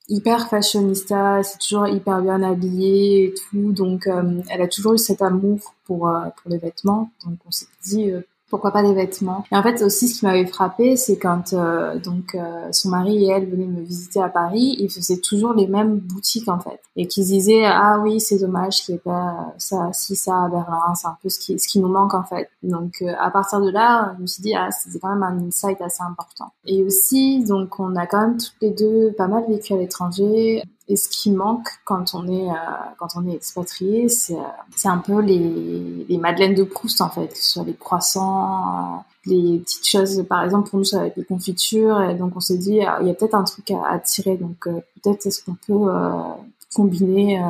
[0.07, 4.97] hyper fashionista, c'est toujours hyper bien habillée et tout, donc euh, elle a toujours eu
[4.97, 6.09] cet amour pour
[6.45, 7.11] les vêtements.
[7.25, 8.11] Donc on s'est dit
[8.51, 9.45] pourquoi pas des vêtements.
[9.51, 13.25] Et en fait aussi ce qui m'avait frappé, c'est quand euh, donc euh, son mari
[13.25, 16.79] et elle venaient me visiter à Paris, ils faisaient toujours les mêmes boutiques en fait,
[16.95, 20.49] et qu'ils disaient ah oui c'est dommage qu'il n'y ait pas ça si ça à
[20.49, 22.49] Berlin, c'est un peu ce qui ce qui nous manque en fait.
[22.61, 25.47] Donc euh, à partir de là, je me suis dit ah c'était quand même un
[25.47, 26.51] insight assez important.
[26.65, 30.61] Et aussi donc on a quand même toutes les deux pas mal vécu à l'étranger.
[30.91, 32.53] Et ce qui manque quand on est euh,
[32.99, 37.33] quand on est expatrié, c'est euh, un peu les les madeleines de Proust en fait,
[37.37, 40.25] sur les croissants, euh, les petites choses.
[40.27, 42.01] Par exemple pour nous ça va être les confitures.
[42.01, 44.35] Et donc on s'est dit il y a peut-être un truc à, à tirer.
[44.35, 45.89] Donc peut-être est-ce qu'on peut
[46.75, 47.41] combiner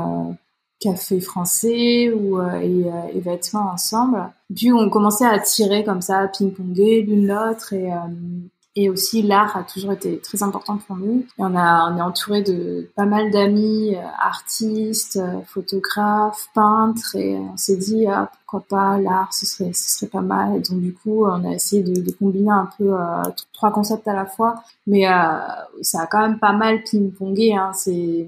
[0.79, 4.23] café français ou et, vêtements ensemble?
[4.55, 7.89] Puis on commençait à tirer comme ça, ping-ponger l'une l'autre et
[8.77, 11.25] et aussi, l'art a toujours été très important pour nous.
[11.37, 17.17] Et on, a, on est entouré de pas mal d'amis, euh, artistes, euh, photographes, peintres,
[17.17, 20.55] et on s'est dit, ah, pourquoi pas, l'art, ce serait, ce serait pas mal.
[20.55, 24.07] Et donc, du coup, on a essayé de, de combiner un peu euh, trois concepts
[24.07, 24.63] à la fois.
[24.87, 25.03] Mais
[25.81, 27.53] ça a quand même pas mal ping-pongé.
[27.53, 27.71] Hein.
[27.75, 28.27] C'est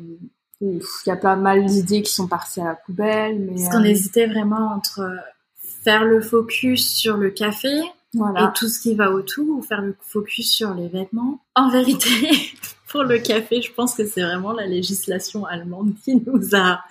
[0.62, 3.40] il y a pas mal d'idées qui sont parties à la poubelle.
[3.40, 5.10] Mais, Parce qu'on hésitait vraiment entre
[5.84, 7.82] faire le focus sur le café
[8.14, 8.50] voilà.
[8.50, 11.40] et tout ce qui va autour, ou faire le focus sur les vêtements.
[11.56, 12.10] En vérité,
[12.94, 16.82] pour le café, je pense que c'est vraiment la législation allemande qui nous a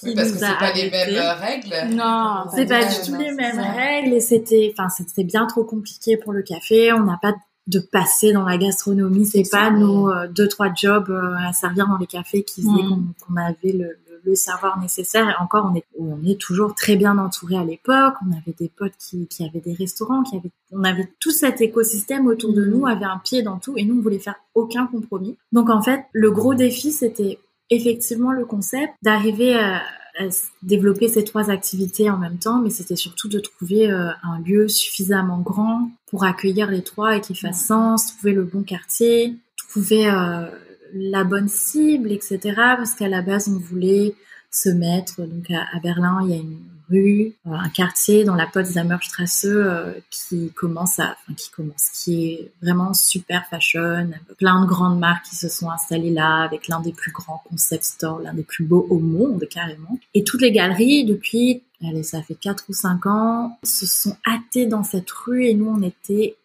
[0.00, 1.94] qui parce nous que c'est pas les mêmes euh, règles.
[1.94, 6.16] Non, c'est pas du tout les mêmes règles et c'était enfin c'était bien trop compliqué
[6.16, 7.34] pour le café, on n'a pas
[7.66, 9.26] de passer dans la gastronomie.
[9.26, 12.70] C'est pas nos euh, deux trois jobs euh, à servir dans les cafés qui faisaient
[12.70, 13.12] mm.
[13.20, 15.28] qu'on avait le, le, savoir nécessaire.
[15.28, 18.14] Et encore, on est on est toujours très bien entouré à l'époque.
[18.26, 21.60] On avait des potes qui, qui avaient des restaurants, qui avaient on avait tout cet
[21.60, 22.70] écosystème autour de mm.
[22.70, 25.36] nous, avait un pied dans tout, et nous on voulait faire aucun compromis.
[25.52, 27.38] Donc en fait, le gros défi c'était
[27.70, 29.82] effectivement le concept d'arriver à
[30.62, 34.68] développer ces trois activités en même temps, mais c'était surtout de trouver euh, un lieu
[34.68, 40.08] suffisamment grand pour accueillir les trois et qui fasse sens, trouver le bon quartier, trouver
[40.08, 40.46] euh,
[40.92, 42.38] la bonne cible, etc.
[42.56, 44.14] Parce qu'à la base, on voulait
[44.50, 46.58] se mettre donc à Berlin, il y a une
[46.92, 51.88] rue, euh, un quartier dans la Potsdamer Strasse euh, qui commence à, enfin, qui commence,
[51.94, 56.68] qui est vraiment super fashion, plein de grandes marques qui se sont installées là, avec
[56.68, 59.98] l'un des plus grands concept stores, l'un des plus beaux au monde carrément.
[60.14, 64.66] Et toutes les galeries depuis, allez, ça fait 4 ou 5 ans, se sont hâtées
[64.66, 66.36] dans cette rue et nous on était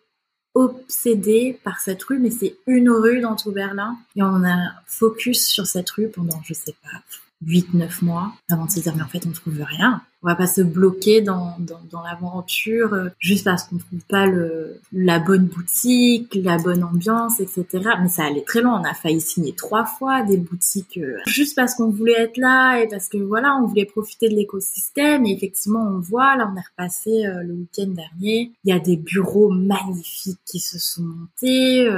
[0.57, 3.95] obsédés par cette rue, mais c'est une rue dans tout Berlin.
[4.15, 7.01] Et on a focus sur cette rue pendant, je sais pas,
[7.45, 10.47] 8-9 mois avant de se dire mais en fait on trouve rien on va pas
[10.47, 15.45] se bloquer dans, dans, dans l'aventure euh, juste parce qu'on trouve pas le, la bonne
[15.45, 17.65] boutique, la bonne ambiance, etc.
[18.01, 18.81] Mais ça allait très loin.
[18.81, 22.79] On a failli signer trois fois des boutiques euh, juste parce qu'on voulait être là
[22.79, 25.25] et parce que voilà, on voulait profiter de l'écosystème.
[25.25, 28.51] Et effectivement, on voit, là, on est repassé euh, le week-end dernier.
[28.63, 31.89] Il y a des bureaux magnifiques qui se sont montés.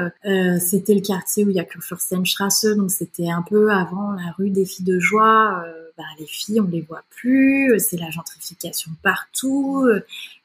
[0.59, 4.49] c'était le quartier où il y a Kurfürstenstrasse, donc c'était un peu avant la rue
[4.49, 5.63] des filles de joie.
[6.19, 9.89] Les filles, on les voit plus, c'est la gentrification partout,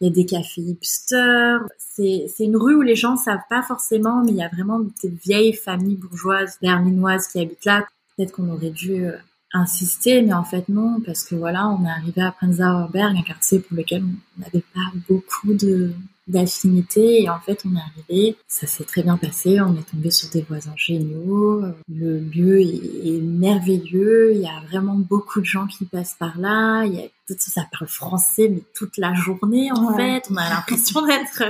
[0.01, 4.23] il y a des cafés hipsters, c'est, une rue où les gens savent pas forcément,
[4.25, 7.87] mais il y a vraiment des vieilles familles bourgeoises berlinoises qui habitent là.
[8.17, 9.17] Peut-être qu'on aurait dû euh,
[9.53, 13.23] insister, mais en fait non, parce que voilà, on est arrivé à Prenzlauer Berg, un
[13.23, 15.93] quartier pour lequel on n'avait pas beaucoup de,
[16.27, 20.11] d'affinité et en fait on est arrivé, ça s'est très bien passé, on est tombé
[20.11, 25.67] sur des voisins géniaux, le lieu est, merveilleux, il y a vraiment beaucoup de gens
[25.67, 27.09] qui passent par là, il y a
[27.39, 31.43] ça parle français mais toute la journée en fait, on a l'impression d'être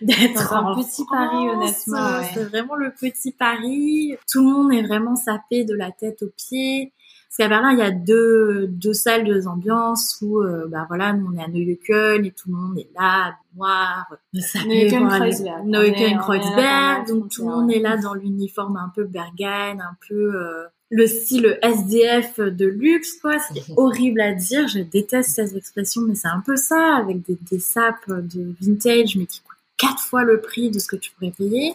[0.00, 5.16] d'être un petit Paris honnêtement, c'est vraiment le petit Paris, tout le monde est vraiment
[5.16, 6.92] sapé de la tête aux pieds
[7.38, 11.12] parce qu'à Berlin, il y a deux, deux salles, deux ambiances où, euh, bah voilà,
[11.12, 15.64] nous on est à Neukölln et tout le monde est là, noir, Neukölln-Kreuzberg.
[15.66, 20.64] Neukölln-Kreuzberg, donc tout le monde est là dans l'uniforme un peu Berghain, un peu euh,
[20.90, 23.38] le style SDF de luxe, quoi.
[23.38, 27.38] C'est horrible à dire, je déteste ces expressions, mais c'est un peu ça, avec des,
[27.52, 31.12] des sapes de vintage, mais qui coûtent quatre fois le prix de ce que tu
[31.12, 31.74] pourrais payer.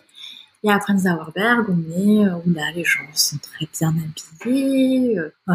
[0.65, 3.93] Et après Zauerberg, on est euh, où les gens sont très bien
[4.41, 5.19] habillés.
[5.19, 5.53] Euh,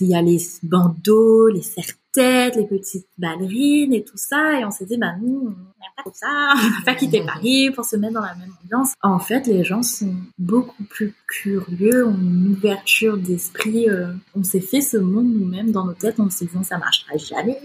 [0.00, 4.60] il y a les bandeaux, les serre-têtes, les petites ballerines et tout ça.
[4.60, 7.24] Et on s'est dit, bah nous, on n'a pas tout ça, on n'a pas quitté
[7.24, 8.92] Paris pour se mettre dans la même ambiance.
[9.00, 13.88] En fait, les gens sont beaucoup plus curieux, ont une ouverture d'esprit.
[13.88, 17.16] Euh, on s'est fait ce monde nous-mêmes dans nos têtes en se disant, ça marchera
[17.16, 17.58] jamais.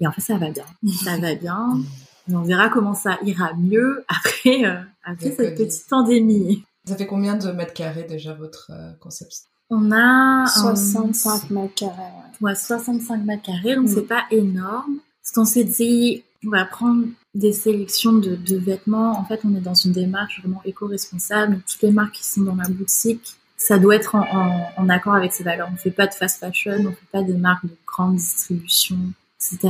[0.00, 0.64] Et en fait, ça va bien.
[1.04, 1.80] Ça va bien
[2.32, 6.64] on verra comment ça ira mieux après, euh, après cette petite pandémie.
[6.86, 9.48] Ça fait combien de mètres carrés déjà votre euh, concept?
[9.70, 12.12] On a 65 mètres carrés.
[12.40, 13.94] Ouais, 65 mètres carrés, donc mm.
[13.94, 14.98] c'est pas énorme.
[15.22, 19.18] Parce qu'on s'est dit, on va prendre des sélections de, de, vêtements.
[19.18, 21.60] En fait, on est dans une démarche vraiment éco-responsable.
[21.68, 25.14] Toutes les marques qui sont dans la boutique, ça doit être en, en, en accord
[25.14, 25.68] avec ces valeurs.
[25.72, 28.98] On fait pas de fast fashion, on fait pas des marques de grande distribution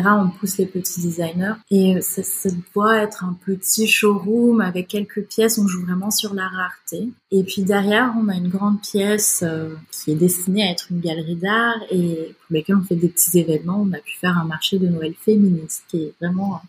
[0.05, 5.27] On pousse les petits designers et ça, ça, doit être un petit showroom avec quelques
[5.27, 5.59] pièces.
[5.59, 7.09] On joue vraiment sur la rareté.
[7.31, 11.01] Et puis derrière, on a une grande pièce euh, qui est destinée à être une
[11.01, 13.83] galerie d'art et pour laquelle on fait des petits événements.
[13.83, 16.63] On a pu faire un marché de Noël féministe qui est vraiment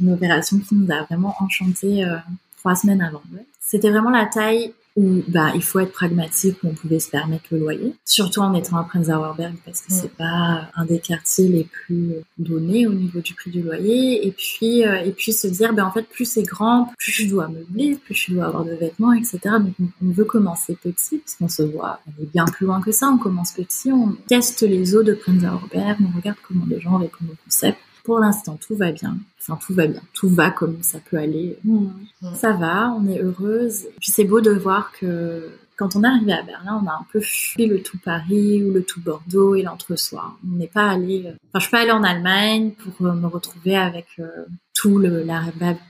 [0.00, 2.16] une opération qui nous a vraiment enchanté euh,
[2.58, 3.22] trois semaines avant.
[3.60, 7.44] C'était vraiment la taille où bah il faut être pragmatique où on pouvait se permettre
[7.52, 7.94] le loyer.
[8.04, 12.14] Surtout en étant à Prenzlauer Berg parce que c'est pas un des quartiers les plus
[12.38, 14.26] donnés au niveau du prix du loyer.
[14.26, 17.28] Et puis euh, et puis se dire ben en fait plus c'est grand plus je
[17.28, 21.36] dois meubler plus je dois avoir de vêtements etc donc on, veut commencer petit parce
[21.36, 24.62] qu'on se voit on est bien plus loin que ça on commence petit on teste
[24.62, 28.56] les eaux de Prenzlauer Berg on regarde comment les gens répondent au concept pour l'instant,
[28.56, 29.16] tout va bien.
[29.40, 30.02] Enfin, tout va bien.
[30.14, 31.58] Tout va comme ça peut aller.
[31.64, 31.88] Hmm.
[32.34, 33.86] Ça va, on est heureuse.
[34.00, 37.06] puis c'est beau de voir que quand on est arrivé à Berlin, on a un
[37.10, 40.36] peu fui le tout Paris ou le tout Bordeaux et l'entre-soi.
[40.46, 41.24] On n'est pas allé.
[41.26, 45.22] Enfin, je suis pas allée en Allemagne pour euh, me retrouver avec euh, tout le,
[45.22, 45.42] la,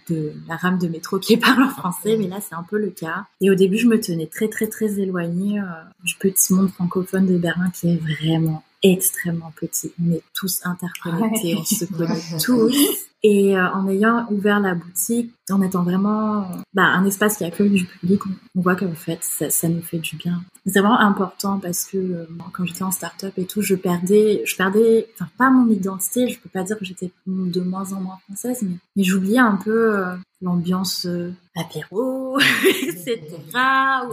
[0.09, 2.91] de, la rame de métro qui parle en français, mais là c'est un peu le
[2.91, 3.25] cas.
[3.41, 5.65] Et au début, je me tenais très très très éloignée euh,
[6.05, 9.93] du petit monde francophone de Berlin qui est vraiment extrêmement petit.
[10.03, 12.77] On est tous interconnectés, on se connaît tous.
[13.23, 17.69] Et euh, en ayant ouvert la boutique, en étant vraiment bah, un espace qui accueille
[17.69, 18.23] du public,
[18.57, 20.43] on, voit qu'en fait, ça, ça, nous fait du bien.
[20.65, 24.57] C'est vraiment important parce que euh, quand j'étais en start-up et tout, je perdais, je
[24.57, 28.19] perdais, enfin pas mon identité, je peux pas dire que j'étais de moins en moins
[28.27, 32.39] française, mais, mais j'oubliais un peu euh, l'ambiance euh, apéro,
[32.83, 33.21] etc.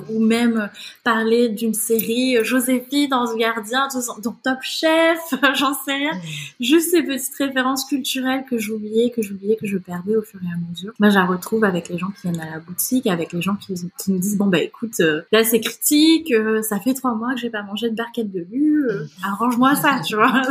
[0.09, 0.69] Ou, même
[1.03, 3.87] parler d'une série Joséphine dans ce gardien,
[4.23, 5.19] dans Top Chef,
[5.53, 6.11] j'en sais rien.
[6.59, 10.47] Juste ces petites références culturelles que j'oubliais, que j'oubliais, que je perdais au fur et
[10.47, 10.93] à mesure.
[10.99, 13.73] Moi, je retrouve avec les gens qui viennent à la boutique, avec les gens qui,
[13.73, 17.33] qui nous disent, bon, bah écoute, euh, là c'est critique, euh, ça fait trois mois
[17.33, 18.87] que j'ai pas mangé de barquette de lu,
[19.23, 20.41] arrange-moi ça, tu vois.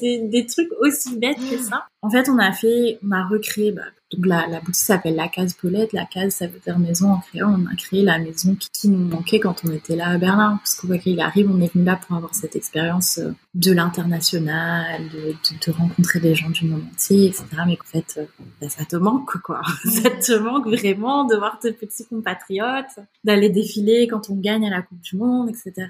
[0.00, 1.86] des, des trucs aussi bêtes que ça.
[2.02, 3.82] En fait, on a fait, on a recréé, bah,
[4.14, 5.92] donc la, boutique s'appelle la Case Paulette.
[5.92, 7.56] La Case, ça veut dire maison en créole.
[7.58, 10.58] On a créé la maison qui, nous manquait quand on était là à Berlin.
[10.58, 13.72] Parce qu'on voit qu'il arrive, on est venu là pour avoir cette expérience euh, de
[13.72, 17.46] l'international, de, rencontrer des gens du monde entier, etc.
[17.66, 18.24] Mais en fait, euh,
[18.60, 19.62] bah, ça te manque, quoi.
[19.84, 24.70] ça te manque vraiment de voir tes petits compatriotes, d'aller défiler quand on gagne à
[24.70, 25.86] la Coupe du Monde, etc.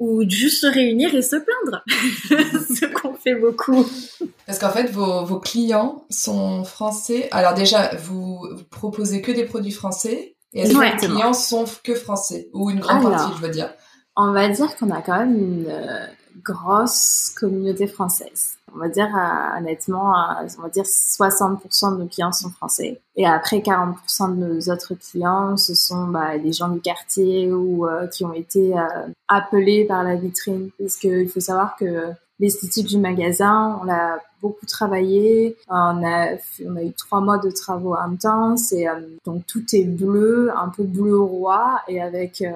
[0.00, 3.86] ou juste se réunir et se plaindre, ce qu'on fait beaucoup.
[4.46, 7.28] Parce qu'en fait, vos, vos, clients sont français.
[7.30, 11.64] Alors déjà, vous, vous, proposez que des produits français et est-ce que vos clients sont
[11.84, 12.48] que français?
[12.54, 13.72] Ou une grande partie, je veux dire
[14.16, 16.06] On va dire qu'on a quand même une euh,
[16.42, 18.56] grosse communauté française.
[18.74, 23.00] On va dire euh, honnêtement, euh, on va dire 60% de nos clients sont français.
[23.16, 27.86] Et après 40% de nos autres clients, ce sont bah, des gens du quartier ou
[27.86, 28.74] euh, qui ont été
[29.28, 30.70] appelés par la vitrine.
[30.78, 35.56] Parce qu'il faut savoir que l'esthétique du magasin, on l'a beaucoup travaillé.
[35.68, 38.94] On a, on a eu trois mois de travaux intenses et euh,
[39.24, 42.50] donc tout est bleu, un peu bleu roi et avec euh,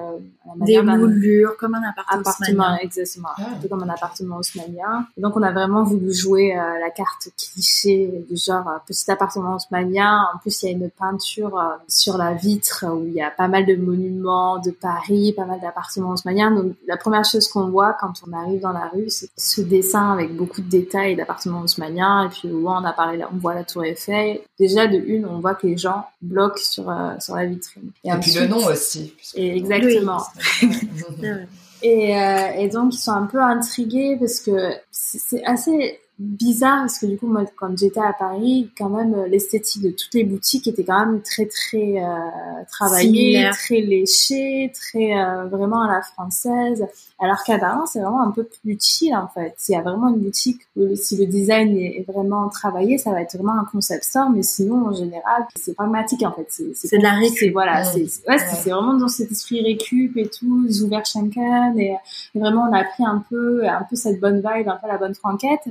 [0.57, 3.43] des moulures comme un appartement, appartement exactement, ah.
[3.55, 5.07] un peu comme un appartement haussmannien.
[5.17, 9.55] Et donc on a vraiment voulu jouer euh, la carte cliché du genre petit appartement
[9.55, 10.25] haussmannien.
[10.33, 13.47] En plus il y a une peinture sur la vitre où il y a pas
[13.47, 16.51] mal de monuments de Paris, pas mal d'appartements haussmanniens.
[16.51, 20.13] Donc la première chose qu'on voit quand on arrive dans la rue, c'est ce dessin
[20.13, 23.83] avec beaucoup de détails d'appartements haussmanniens et puis on a parlé, on voit la tour
[23.83, 24.41] Eiffel.
[24.59, 27.91] Déjà de une, on voit que les gens bloquent sur euh, sur la vitrine.
[28.03, 29.13] Et, puis le nom aussi.
[29.35, 30.21] exactement.
[31.81, 36.99] et, euh, et donc ils sont un peu intrigués parce que c'est assez bizarre parce
[36.99, 40.23] que du coup moi quand j'étais à Paris quand même euh, l'esthétique de toutes les
[40.23, 46.01] boutiques était quand même très très euh, travaillée très léchée très euh, vraiment à la
[46.01, 46.85] française
[47.19, 49.53] alors qu'à Berlin c'est vraiment un peu plus chill en fait.
[49.57, 53.21] S'il y a vraiment une boutique où si le design est, vraiment travaillé ça va
[53.21, 56.47] être vraiment un concept store mais sinon en général c'est pragmatique en fait.
[56.49, 57.53] C'est de la récup.
[57.53, 61.95] Voilà c'est ouais, c'est vraiment dans cet esprit récup et tout Zuber Schenken et,
[62.35, 64.97] et vraiment on a pris un peu un peu cette bonne vibe un peu la
[64.97, 65.67] bonne franquette.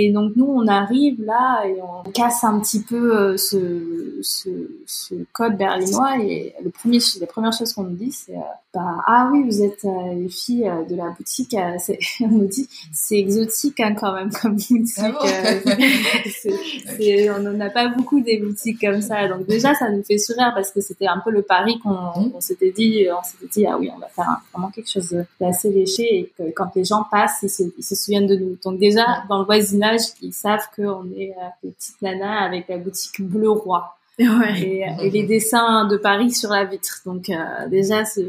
[0.00, 4.48] Et donc nous, on arrive là et on casse un petit peu euh, ce, ce,
[4.86, 6.22] ce code berlinois.
[6.22, 8.40] Et le premier, les premières choses qu'on nous dit, c'est euh,
[8.72, 11.54] bah, ah oui, vous êtes euh, les filles de la boutique.
[12.20, 14.88] on nous dit c'est exotique hein, quand même comme boutique.
[14.98, 15.12] Ah
[17.36, 19.28] on n'en a pas beaucoup des boutiques comme ça.
[19.28, 22.40] Donc déjà, ça nous fait sourire parce que c'était un peu le pari qu'on mmh.
[22.40, 23.06] s'était dit.
[23.10, 26.50] On s'était dit ah oui, on va faire vraiment quelque chose d'assez léché et que
[26.54, 28.58] quand les gens passent, ils se, ils se souviennent de nous.
[28.64, 29.26] Donc déjà, mmh.
[29.28, 33.50] dans le voisinage ils savent qu'on est euh, des petites nanas avec la boutique Bleu
[33.50, 33.94] Roi.
[34.18, 37.02] Et, les dessins de Paris sur la vitre.
[37.06, 38.20] Donc euh, déjà, ce,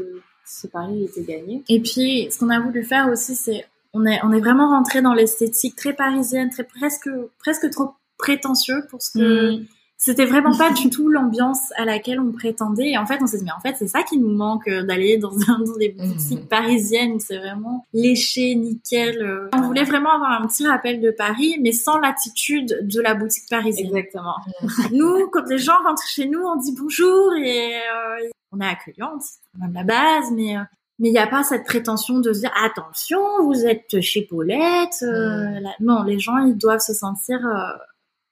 [0.50, 1.62] ce pari était gagné.
[1.68, 5.02] Et puis, ce qu'on a voulu faire aussi, c'est on est, on est vraiment rentré
[5.02, 7.08] dans l'esthétique très parisienne, très presque,
[7.38, 9.56] presque trop prétentieux pour ce que...
[9.56, 9.66] Mm.
[10.02, 12.92] C'était vraiment pas du tout l'ambiance à laquelle on prétendait.
[12.92, 14.82] Et en fait, on s'est dit, mais en fait, c'est ça qui nous manque euh,
[14.82, 16.48] d'aller dans, un, dans des boutiques mhm.
[16.48, 19.20] parisiennes c'est vraiment léché, nickel.
[19.20, 19.50] Euh.
[19.54, 23.44] On voulait vraiment avoir un petit rappel de Paris, mais sans l'attitude de la boutique
[23.50, 23.88] parisienne.
[23.88, 24.36] Exactement.
[24.90, 29.22] nous, quand les gens rentrent chez nous, on dit bonjour et euh, on est accueillante,
[29.58, 30.54] même la base, mais
[30.98, 35.02] mais il n'y a pas cette prétention de se dire attention, vous êtes chez Paulette.
[35.02, 35.62] Mhm.
[35.80, 37.40] non, les gens ils doivent se sentir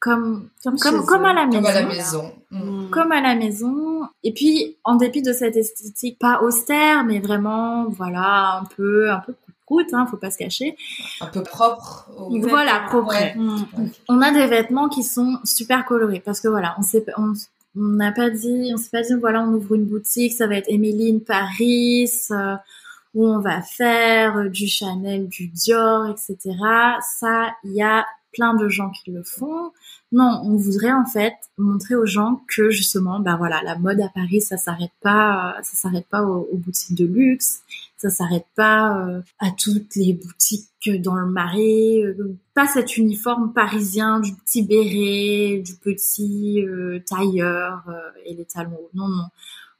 [0.01, 1.61] comme comme comme, comme à la maison.
[1.61, 2.33] Comme à la maison.
[2.51, 2.91] Mm.
[2.91, 4.03] Comme à la maison.
[4.25, 9.21] Et puis, en dépit de cette esthétique pas austère, mais vraiment, voilà, un peu, un
[9.21, 9.35] peu
[9.67, 10.77] route, hein, faut pas se cacher.
[11.21, 12.11] Un peu propre.
[12.31, 13.15] Voilà, propre.
[13.37, 13.65] Mm.
[14.09, 17.35] On a des vêtements qui sont super colorés parce que voilà, on sait, on,
[17.77, 20.57] on n'a pas dit, on s'est pas dit, voilà, on ouvre une boutique, ça va
[20.57, 22.57] être Emeline Paris, euh,
[23.15, 26.57] où on va faire euh, du Chanel, du Dior, etc.
[27.01, 29.73] Ça, il y a plein de gens qui le font.
[30.11, 34.09] Non, on voudrait en fait montrer aux gens que justement, bah voilà, la mode à
[34.09, 37.61] Paris, ça s'arrête pas, ça s'arrête pas aux, boutiques de luxe,
[37.97, 43.53] Ça s'arrête pas euh, à toutes les boutiques dans le marais, euh, pas cet uniforme
[43.53, 47.83] parisien du petit béret, du petit euh, tailleur
[48.25, 48.89] et les talons.
[48.95, 49.25] Non, non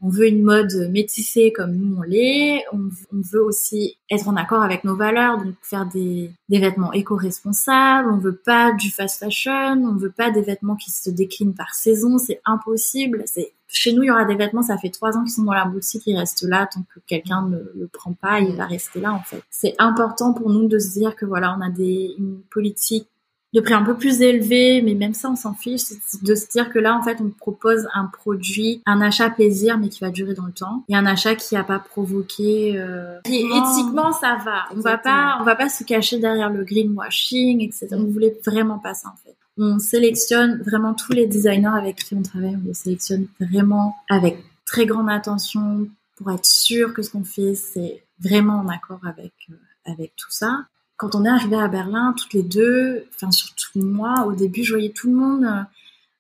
[0.01, 2.65] on veut une mode métissée comme nous on l'est.
[2.73, 8.09] On, veut aussi être en accord avec nos valeurs, donc faire des, vêtements éco-responsables.
[8.11, 9.83] On veut pas du fast fashion.
[9.85, 12.19] On veut pas des vêtements qui se déclinent par saison.
[12.19, 13.25] C'est impossible.
[13.27, 15.53] C'est chez nous, il y aura des vêtements, ça fait trois ans qu'ils sont dans
[15.53, 18.99] la boutique, ils restent là tant que quelqu'un ne le prend pas, il va rester
[18.99, 19.43] là en fait.
[19.51, 23.09] C'est important pour nous de se dire que voilà, on a des, une politique
[23.55, 25.83] de prix un peu plus élevé, mais même ça, on s'en fiche,
[26.23, 29.89] de se dire que là, en fait, on propose un produit, un achat plaisir, mais
[29.89, 32.75] qui va durer dans le temps, et un achat qui n'a pas provoqué.
[32.77, 33.19] Euh...
[33.25, 34.65] éthiquement, ça va.
[34.77, 37.89] On va pas, on va pas se cacher derrière le greenwashing, etc.
[37.93, 39.37] On voulait vraiment pas ça, en fait.
[39.57, 44.39] On sélectionne vraiment tous les designers avec qui on travaille, on les sélectionne vraiment avec
[44.65, 49.33] très grande attention pour être sûr que ce qu'on fait, c'est vraiment en accord avec
[49.51, 50.67] euh, avec tout ça
[50.99, 54.75] quand on est arrivé à Berlin, toutes les deux, enfin surtout moi, au début, je
[54.75, 55.63] voyais tout le monde euh,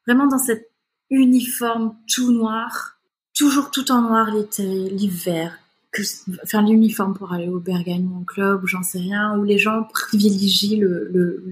[0.06, 0.70] vraiment dans cet
[1.10, 2.96] uniforme tout noir,
[3.36, 5.58] toujours tout en noir l'été, l'hiver,
[5.90, 6.02] que,
[6.44, 10.80] enfin l'uniforme pour aller au Bergamo club ou j'en sais rien, où les gens privilégient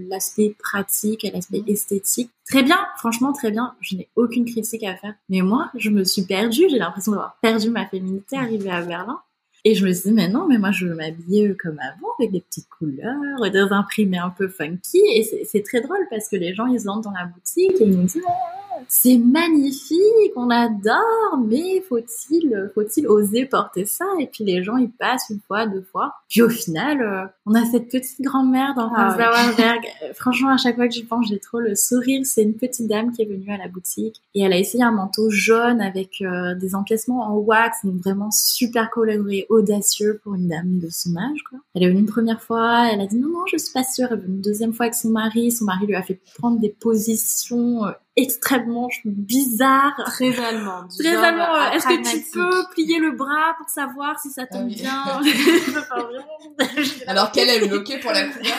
[0.08, 2.30] l'aspect pratique et l'aspect esthétique.
[2.48, 5.14] Très bien, franchement très bien, je n'ai aucune critique à faire.
[5.28, 9.18] Mais moi, je me suis perdue, j'ai l'impression d'avoir perdu ma féminité arrivée à Berlin.
[9.68, 12.30] Et je me suis dit, mais non, mais moi, je veux m'habiller comme avant, avec
[12.30, 15.00] des petites couleurs, des imprimés un peu funky.
[15.12, 17.96] Et c'est très drôle parce que les gens, ils entrent dans la boutique et ils
[17.96, 18.22] nous disent,
[18.88, 24.04] c'est magnifique, on adore, mais faut-il, faut-il oser porter ça?
[24.20, 26.14] Et puis les gens, ils passent une fois, deux fois.
[26.28, 30.76] Puis au final, euh, on a cette petite grand-mère dans ah, euh, Franchement, à chaque
[30.76, 32.22] fois que j'y pense, j'ai trop le sourire.
[32.24, 34.92] C'est une petite dame qui est venue à la boutique et elle a essayé un
[34.92, 40.48] manteau jaune avec euh, des encaissements en wax, donc vraiment super coloré, audacieux pour une
[40.48, 41.42] dame de son âge.
[41.48, 41.58] Quoi.
[41.74, 44.08] Elle est venue une première fois, elle a dit non, non, je suis pas sûre.
[44.10, 45.50] Elle est venue une deuxième fois avec son mari.
[45.50, 47.82] Son mari lui a fait prendre des positions
[48.16, 49.94] extrêmement bizarre.
[50.06, 50.88] Très allemand.
[50.98, 51.70] Très allemand.
[51.72, 55.20] Est-ce que tu peux plier le bras pour savoir si ça tombe ah bien
[57.06, 58.56] Alors qu'elle est bloquée pour la couleur.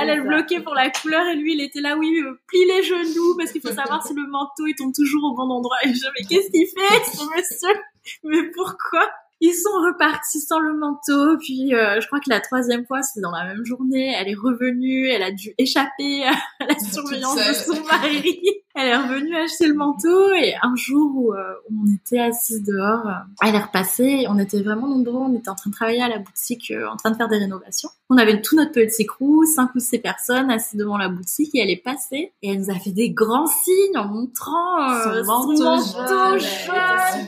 [0.00, 2.82] Elle est bloquée pour la couleur et lui il était là oui euh, plie les
[2.82, 5.78] genoux parce qu'il faut savoir si le manteau il tombe toujours au bon endroit.
[5.84, 7.16] Et je mais qu'est-ce qu'il fait?
[7.16, 7.80] Ce monsieur
[8.22, 9.08] Mais pourquoi?
[9.40, 13.20] Ils sont repartis sans le manteau, puis euh, je crois que la troisième fois, c'est
[13.20, 16.34] dans la même journée, elle est revenue, elle a dû échapper à
[16.66, 18.40] la surveillance de son mari.
[18.78, 23.06] Elle est revenue acheter le manteau et un jour où, euh, on était assise dehors,
[23.06, 23.12] euh,
[23.42, 26.18] elle est repassée, on était vraiment nombreux, on était en train de travailler à la
[26.18, 27.88] boutique, en train de faire des rénovations.
[28.10, 31.60] On avait tout notre petit crew, cinq ou six personnes assises devant la boutique et
[31.60, 35.88] elle est passée et elle nous a fait des grands signes en montrant son manteau,
[35.88, 36.40] jaune,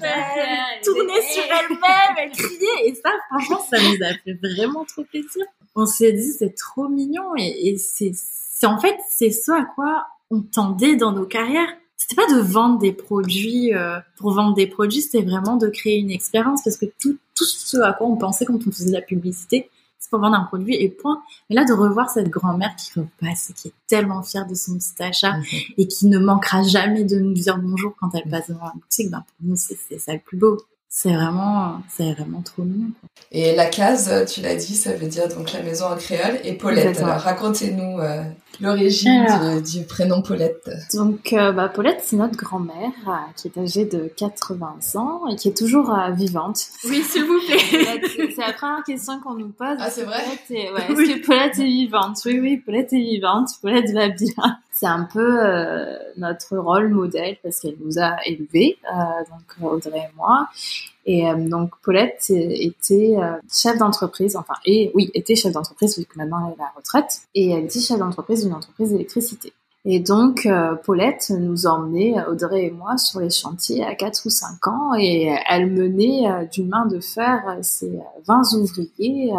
[0.03, 2.87] elle tournait sur elle-même elle criait.
[2.87, 5.45] Et ça, franchement, ça nous a fait vraiment trop plaisir.
[5.75, 7.35] On s'est dit, c'est trop mignon.
[7.37, 11.69] Et, c'est, c'est en fait, c'est ce à quoi on tendait dans nos carrières.
[11.97, 15.99] C'était pas de vendre des produits euh, pour vendre des produits, c'était vraiment de créer
[15.99, 18.95] une expérience parce que tout, tout ce à quoi on pensait quand on faisait de
[18.95, 19.69] la publicité,
[19.99, 21.23] c'est pour vendre un produit et point.
[21.51, 24.79] Mais là, de revoir cette grand-mère qui repasse et qui est tellement fière de son
[24.79, 25.45] petit achat mhm.
[25.77, 29.11] et qui ne manquera jamais de nous dire bonjour quand elle passe devant la boutique,
[29.11, 30.59] ben pour nous, c'est ça le plus beau
[30.91, 32.91] c'est vraiment, c'est vraiment trop mignon.
[33.31, 36.41] Et la case, tu l'as dit, ça veut dire donc la maison en créole.
[36.45, 38.25] Et Paulette, alors racontez-nous euh,
[38.61, 39.27] l'origine
[39.63, 40.71] du, prénom Paulette.
[40.95, 45.37] Donc, euh, bah, Paulette, c'est notre grand-mère euh, qui est âgée de 80 ans et
[45.37, 46.67] qui est toujours vivante.
[46.85, 48.01] Oui, s'il vous plaît.
[48.35, 49.77] c'est la première question qu'on nous pose.
[49.79, 52.19] Ah, c'est vrai ouais, Est-ce que Paulette est vivante?
[52.25, 53.49] Oui, oui, Paulette est vivante.
[53.63, 58.79] Paulette va bien c'est un peu euh, notre rôle modèle parce qu'elle nous a élevés,
[58.85, 60.49] euh, donc Audrey et moi.
[61.09, 63.17] Et euh, donc Paulette était
[63.51, 66.73] chef d'entreprise, enfin et oui était chef d'entreprise vu que maintenant elle est à la
[66.77, 69.53] retraite et elle était chef d'entreprise d'une entreprise d'électricité.
[69.85, 70.47] Et donc,
[70.85, 75.35] Paulette nous emmenait, Audrey et moi, sur les chantiers à 4 ou 5 ans et
[75.49, 79.33] elle menait d'une main de fer ses 20 ouvriers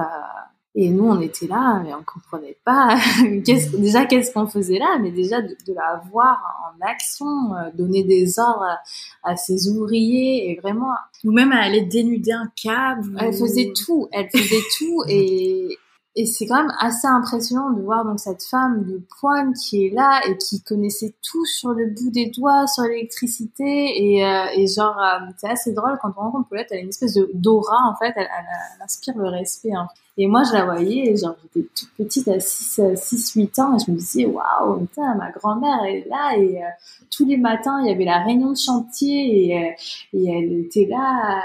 [0.76, 2.98] et nous, on était là, mais on comprenait pas
[3.46, 8.04] qu'est-ce, déjà qu'est-ce qu'on faisait là, mais déjà de, la voir en action, euh, donner
[8.04, 8.78] des ordres
[9.24, 10.92] à, ses ouvriers et vraiment.
[11.24, 13.18] Nous-mêmes, elle allait dénuder un câble.
[13.20, 15.78] Elle faisait tout, elle faisait tout et
[16.16, 19.90] et c'est quand même assez impressionnant de voir donc cette femme de poigne qui est
[19.92, 24.66] là et qui connaissait tout sur le bout des doigts sur l'électricité et, euh, et
[24.66, 27.78] genre euh, c'est assez drôle quand on rencontre Paulette elle a une espèce de d'aura
[27.88, 29.88] en fait elle, elle, inspire le respect hein.
[30.18, 33.80] et moi je la voyais genre j'étais toute petite à 6 6 8 ans et
[33.86, 36.68] je me disais waouh putain ma grand-mère est là et euh,
[37.12, 39.76] tous les matins il y avait la réunion de chantier et,
[40.14, 41.44] et elle était là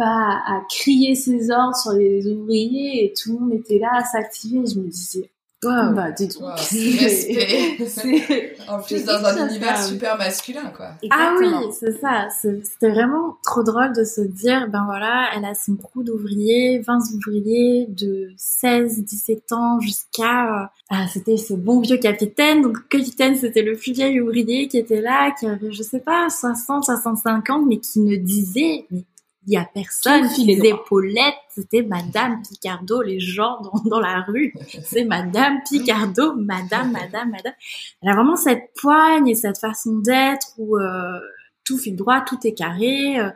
[0.00, 4.04] pas à crier ses ordres sur les ouvriers et tout le monde était là à
[4.04, 4.64] s'activer.
[4.66, 5.30] Je me disais,
[5.62, 5.92] Wow.
[5.92, 6.58] Bah, dis donc.
[6.58, 8.56] respect.
[8.68, 10.92] en plus, dans un univers super masculin, quoi.
[11.10, 12.28] Ah oui, c'est ça.
[12.30, 16.98] C'était vraiment trop drôle de se dire, ben voilà, elle a son crew d'ouvriers, 20
[17.14, 22.62] ouvriers de 16, 17 ans jusqu'à, euh, ah, c'était ce bon vieux capitaine.
[22.62, 26.30] Donc, capitaine, c'était le plus vieil ouvrier qui était là, qui avait, je sais pas,
[26.30, 29.04] 60, 65 ans, mais qui ne disait, mais
[29.46, 34.54] il y a personne, les épaulettes, c'était Madame Picardo, les gens dans, dans la rue,
[34.84, 37.54] c'est Madame Picardo, Madame, Madame, Madame.
[38.02, 41.20] Elle a vraiment cette poigne et cette façon d'être où euh,
[41.64, 43.18] tout fait droit, tout est carré.
[43.18, 43.30] Euh,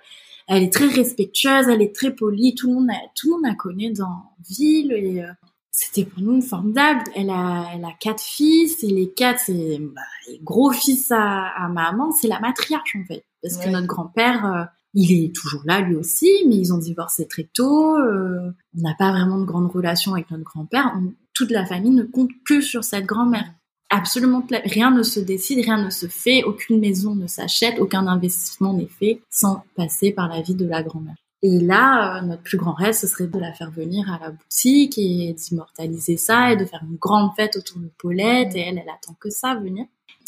[0.47, 3.55] elle est très respectueuse, elle est très polie, tout le monde, tout le monde la
[3.55, 5.33] connaît dans ville et euh,
[5.71, 7.03] c'était pour nous formidable.
[7.17, 10.03] Elle a, elle a quatre fils et les quatre, c'est bah,
[10.43, 15.25] gros fils à, à maman, c'est la matriarche en fait, parce que notre grand-père il
[15.25, 17.97] est toujours là lui aussi, mais ils ont divorcé très tôt.
[17.97, 20.97] Euh, on n'a pas vraiment de grande relation avec notre grand-père.
[21.33, 23.53] Toute la famille ne compte que sur cette grand-mère.
[23.91, 28.73] Absolument rien ne se décide, rien ne se fait, aucune maison ne s'achète, aucun investissement
[28.73, 31.17] n'est fait sans passer par la vie de la grand-mère.
[31.43, 34.31] Et là, euh, notre plus grand rêve, ce serait de la faire venir à la
[34.31, 38.57] boutique et d'immortaliser ça et de faire une grande fête autour de Paulette.
[38.57, 39.85] Et elle, elle attend que ça venir.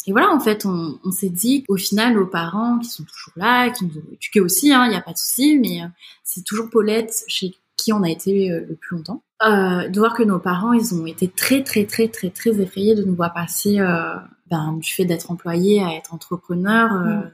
[0.07, 3.69] Et voilà, en fait, on, s'est dit au final, aux parents qui sont toujours là,
[3.69, 5.87] qui nous ont éduqués aussi, il hein, n'y a pas de souci, mais euh,
[6.23, 9.21] c'est toujours Paulette chez qui on a été euh, le plus longtemps.
[9.45, 12.95] Euh, de voir que nos parents, ils ont été très, très, très, très, très effrayés
[12.95, 14.15] de nous voir passer euh,
[14.49, 16.93] ben, du fait d'être employés à être entrepreneurs.
[16.93, 17.31] Mm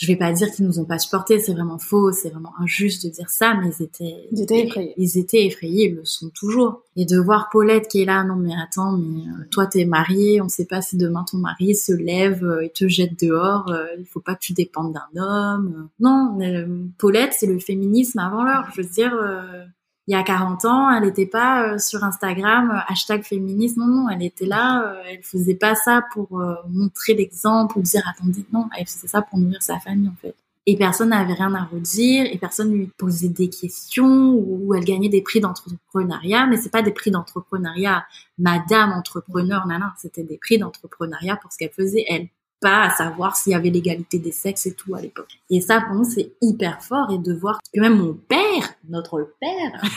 [0.00, 3.04] je vais pas dire qu'ils nous ont pas supportés, c'est vraiment faux, c'est vraiment injuste
[3.04, 4.94] de dire ça, mais ils étaient, ils étaient effrayés.
[4.96, 6.84] Ils étaient effrayés, ils le sont toujours.
[6.96, 10.40] Et de voir Paulette qui est là, non mais attends, mais euh, toi t'es mariée,
[10.40, 13.84] on sait pas si demain ton mari se lève euh, et te jette dehors, euh,
[13.98, 15.90] il faut pas que tu dépendes d'un homme.
[16.00, 16.38] Non,
[16.96, 19.12] Paulette c'est le féminisme avant l'heure, je veux dire
[20.10, 23.82] il y a 40 ans, elle n'était pas euh, sur Instagram euh, hashtag féminisme.
[23.82, 24.82] Non, non, elle était là.
[24.82, 29.22] Euh, elle faisait pas ça pour montrer l'exemple ou dire attendez, non, elle faisait ça
[29.22, 30.34] pour nourrir sa famille en fait.
[30.66, 35.08] Et personne n'avait rien à redire et personne lui posait des questions ou elle gagnait
[35.08, 38.04] des prix d'entrepreneuriat, mais c'est pas des prix d'entrepreneuriat
[38.36, 42.28] Madame entrepreneur, non, c'était des prix d'entrepreneuriat pour ce qu'elle faisait elle
[42.60, 45.40] pas à savoir s'il y avait l'égalité des sexes et tout à l'époque.
[45.48, 49.34] Et ça, pour nous, c'est hyper fort et de voir que même mon père, notre
[49.40, 49.80] père,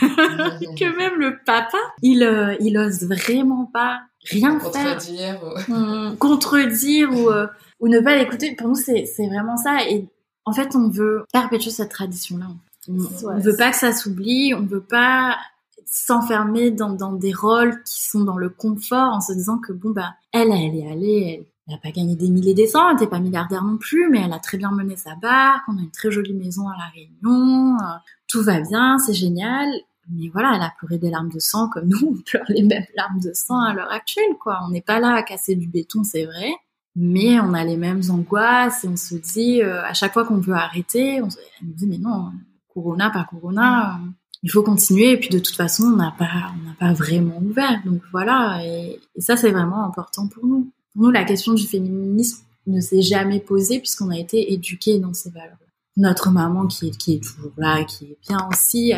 [0.78, 4.00] que même le papa, il, euh, il ose vraiment pas
[4.30, 5.70] rien contredire faire.
[5.70, 6.16] Ou...
[6.16, 7.46] Contredire ou, euh,
[7.80, 8.54] ou ne pas l'écouter.
[8.54, 9.86] Pour nous, c'est, c'est vraiment ça.
[9.88, 10.08] Et
[10.44, 12.46] en fait, on veut perpétuer cette tradition-là.
[12.88, 15.38] On, veut pas que ça s'oublie, on veut pas
[15.86, 19.90] s'enfermer dans, dans des rôles qui sont dans le confort en se disant que bon
[19.90, 22.96] bah elle elle est allée elle elle n'a pas gagné des milliers des cents, elle
[22.96, 25.80] n'était pas milliardaire non plus, mais elle a très bien mené sa barque, on a
[25.80, 27.96] une très jolie maison à La Réunion, euh,
[28.28, 29.68] tout va bien, c'est génial.
[30.10, 32.84] Mais voilà, elle a pleuré des larmes de sang comme nous, on pleure les mêmes
[32.96, 34.60] larmes de sang à l'heure actuelle, quoi.
[34.66, 36.50] On n'est pas là à casser du béton, c'est vrai,
[36.94, 40.38] mais on a les mêmes angoisses et on se dit, euh, à chaque fois qu'on
[40.38, 41.28] veut arrêter, on,
[41.62, 42.30] nous dit, mais non,
[42.74, 44.08] Corona, pas Corona, euh,
[44.42, 45.12] il faut continuer.
[45.12, 47.80] Et puis de toute façon, on n'a pas, on n'a pas vraiment ouvert.
[47.86, 50.70] Donc voilà, et ça, c'est vraiment important pour nous.
[50.94, 55.12] Pour nous, la question du féminisme ne s'est jamais posée puisqu'on a été éduqués dans
[55.12, 55.58] ces valeurs.
[55.96, 58.92] Notre maman qui est, qui est toujours là, qui est bien aussi,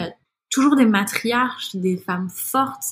[0.51, 2.84] toujours des matriarches, des femmes fortes.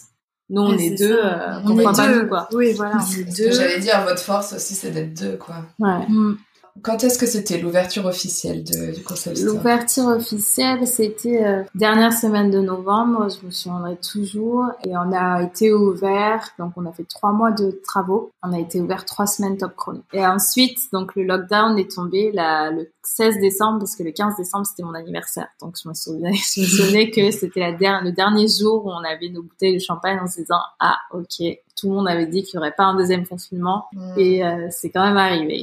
[0.50, 2.48] Nous, on est, deux, euh, on, est deux, quoi.
[2.52, 3.50] Oui, voilà, on est deux.
[3.50, 5.64] J'allais dire, votre force aussi, c'est d'être deux, quoi.
[5.78, 6.07] Ouais.
[6.07, 6.36] Mm.
[6.82, 12.50] Quand est-ce que c'était l'ouverture officielle de, du concept L'ouverture officielle, c'était euh, dernière semaine
[12.50, 14.66] de novembre, je me souviendrai toujours.
[14.84, 18.32] Et on a été ouvert, donc on a fait trois mois de travaux.
[18.42, 20.02] On a été ouvert trois semaines top chrono.
[20.12, 24.36] Et ensuite, donc le lockdown est tombé la, le 16 décembre, parce que le 15
[24.36, 25.48] décembre, c'était mon anniversaire.
[25.61, 29.05] Donc je me souviens, je me souvenais que c'était la le dernier jour où on
[29.05, 31.42] avait nos bouteilles de champagne en se disant, ah, ok,
[31.76, 34.18] tout le monde avait dit qu'il n'y aurait pas un deuxième confinement mm.
[34.18, 35.62] et euh, c'est quand même arrivé.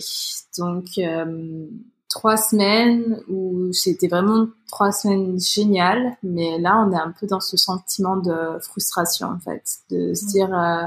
[0.58, 1.66] Donc euh,
[2.10, 7.40] trois semaines où c'était vraiment trois semaines géniales, mais là on est un peu dans
[7.40, 10.28] ce sentiment de frustration en fait, de se mm.
[10.28, 10.84] dire euh,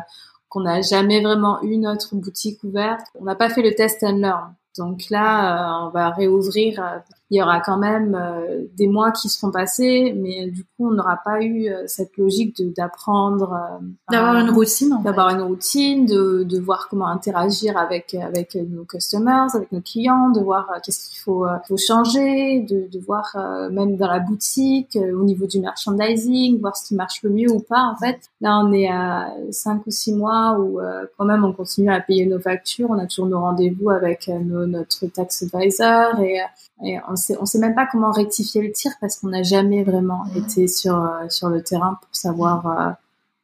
[0.49, 3.07] qu'on n'a jamais vraiment eu notre boutique ouverte.
[3.19, 4.55] On n'a pas fait le test and learn.
[4.77, 7.03] Donc là, on va réouvrir
[7.35, 10.93] il y aura quand même euh, des mois qui seront passés, mais du coup, on
[10.93, 16.45] n'aura pas eu euh, cette logique d'apprendre, euh, d'avoir une routine, d'avoir une routine, de,
[16.45, 21.19] de voir comment interagir avec avec nos customers, avec nos clients, de voir qu'est-ce qu'il
[21.19, 23.37] faut, faut changer, de, de voir
[23.73, 27.61] même dans la boutique, au niveau du merchandising, voir ce qui marche le mieux ou
[27.61, 27.83] pas.
[27.93, 30.79] En fait, là, on est à cinq ou six mois où
[31.19, 34.67] quand même on continue à payer nos factures, on a toujours nos rendez-vous avec nos,
[34.67, 36.41] notre tax advisor et,
[36.85, 39.83] et on sait, on sait même pas comment rectifier le tir parce qu'on n'a jamais
[39.83, 42.91] vraiment été sur euh, sur le terrain pour savoir euh,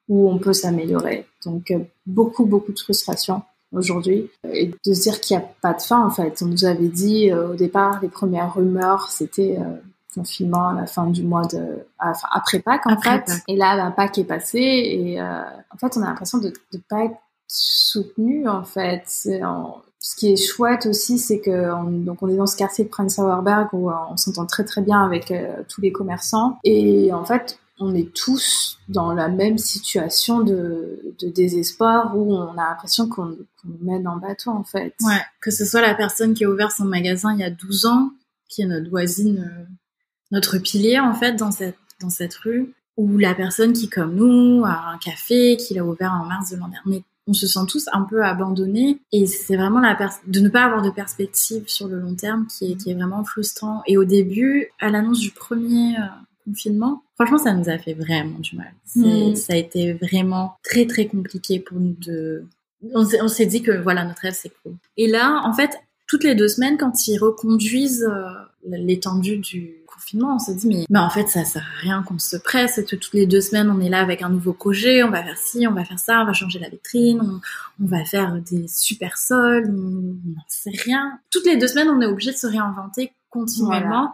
[0.09, 1.27] où on peut s'améliorer.
[1.45, 1.73] Donc
[2.07, 6.05] beaucoup beaucoup de frustration aujourd'hui et de se dire qu'il n'y a pas de fin
[6.05, 6.43] en fait.
[6.43, 9.59] On nous avait dit au départ les premières rumeurs c'était
[10.13, 13.93] confinement à la fin du mois de enfin, après Pâques en fait et là la
[13.93, 17.17] Pâques est passée et en fait on a l'impression de ne pas être
[17.47, 19.29] soutenu en fait.
[20.01, 22.89] Ce qui est chouette aussi, c'est que on, donc on est dans ce quartier de
[22.89, 26.59] Prenzlauer Berg où euh, on s'entend très très bien avec euh, tous les commerçants.
[26.65, 32.71] Et en fait on est tous dans la même situation de, désespoir où on a
[32.71, 33.37] l'impression qu'on
[33.81, 34.95] mène en bateau en fait.
[35.03, 37.87] Ouais, que ce soit la personne qui a ouvert son magasin il y a 12
[37.87, 38.11] ans,
[38.49, 39.65] qui est notre voisine, euh,
[40.31, 44.65] notre pilier en fait dans cette dans cette rue, ou la personne qui comme nous
[44.65, 47.89] a un café qu'il a ouvert en mars de l'an dernier on se sent tous
[47.93, 52.01] un peu abandonnés et c'est vraiment la de ne pas avoir de perspective sur le
[52.01, 53.83] long terme qui est, qui est vraiment frustrant.
[53.87, 56.07] Et au début, à l'annonce du premier euh,
[56.45, 58.73] confinement, franchement, ça nous a fait vraiment du mal.
[58.97, 59.37] Mm.
[59.37, 62.47] Ça a été vraiment très très compliqué pour nous de.
[62.95, 64.75] On s'est dit que voilà, notre rêve c'est cool.
[64.97, 65.79] Et là, en fait,
[66.11, 68.33] toutes les deux semaines, quand ils reconduisent euh,
[68.65, 72.19] l'étendue du confinement, on se dit mais, mais en fait ça sert à rien qu'on
[72.19, 75.05] se presse et que toutes les deux semaines on est là avec un nouveau projet,
[75.05, 77.41] on va faire ci, on va faire ça, on va changer la vitrine,
[77.81, 81.21] on, va faire des super sols, on n'en sait rien.
[81.31, 84.13] Toutes les deux semaines on est obligé de se réinventer continuellement.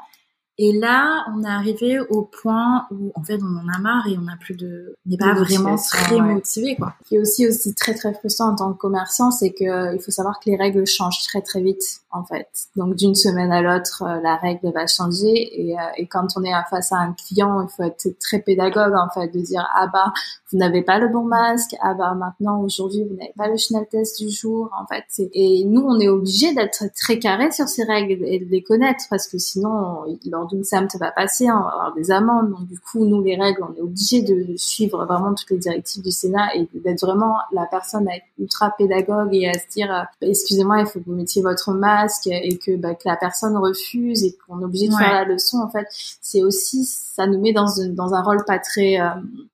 [0.58, 4.16] Et là, on est arrivé au point où, en fait, on en a marre et
[4.16, 6.94] on n'a plus de, on n'est pas vraiment très motivé, quoi.
[7.02, 10.00] Ce qui est aussi aussi très très frustrant en tant que commerçant, c'est que il
[10.00, 12.48] faut savoir que les règles changent très très vite, en fait.
[12.74, 16.42] Donc d'une semaine à l'autre, euh, la règle va changer et, euh, et quand on
[16.42, 19.88] est face à un client, il faut être très pédagogue, en fait, de dire ah
[19.92, 20.12] bah
[20.50, 23.86] vous n'avez pas le bon masque, ah bah maintenant aujourd'hui vous n'avez pas le Schnell
[23.90, 25.04] test du jour, en fait.
[25.34, 29.04] Et nous, on est obligé d'être très carré sur ces règles et de les connaître
[29.10, 30.06] parce que sinon,
[30.46, 32.50] d'une SAM va passer, on va avoir des amendes.
[32.50, 36.02] Donc du coup, nous, les règles, on est obligé de suivre vraiment toutes les directives
[36.02, 39.92] du Sénat et d'être vraiment la personne à être ultra pédagogue et à se dire,
[39.92, 43.16] euh, bah, excusez-moi, il faut que vous mettiez votre masque et que, bah, que la
[43.16, 45.58] personne refuse et qu'on est obligé de faire la leçon.
[45.58, 45.86] En fait,
[46.20, 49.08] c'est aussi, ça nous met dans, dans un rôle pas très, euh,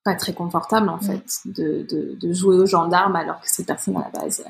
[0.05, 3.97] pas très confortable en fait, de, de, de, jouer aux gendarmes alors que cette personne
[3.97, 4.45] à la base,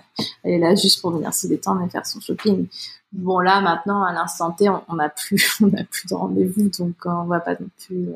[0.45, 2.67] elle est là juste pour venir se détendre et faire son shopping.
[3.13, 7.11] Bon là maintenant à l'instant T on n'a plus on plus de rendez-vous donc euh,
[7.11, 8.09] on va pas non plus.
[8.09, 8.15] Euh,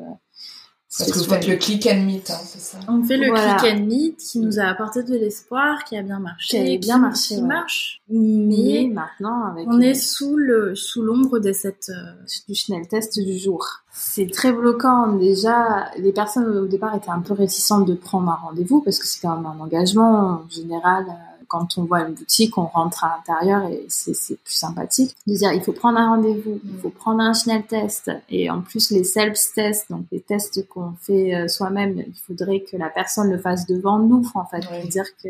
[0.97, 3.71] Parce que vous faites le click and meet, hein, c'est ça On fait le click
[3.71, 6.97] and meet qui nous a apporté de l'espoir, qui a bien marché, qui a bien
[6.97, 8.01] marché, qui marche.
[8.09, 13.19] Mais, maintenant, avec on est sous le sous l'ombre de cette euh, du Schnell test
[13.19, 13.67] du jour.
[13.91, 15.13] C'est très bloquant.
[15.13, 19.05] Déjà, les personnes au départ étaient un peu réticentes de prendre un rendez-vous parce que
[19.05, 21.05] c'est quand même un engagement en général
[21.47, 25.15] quand on voit une boutique, on rentre à l'intérieur et c'est plus sympathique.
[25.25, 28.61] De dire, il faut prendre un rendez-vous, il faut prendre un Schnell test et en
[28.61, 33.29] plus les self-tests, donc les tests qu'on fait euh, soi-même, il faudrait que la personne
[33.29, 34.63] le fasse devant nous, en fait.
[34.71, 34.87] Oui.
[34.89, 35.29] dire que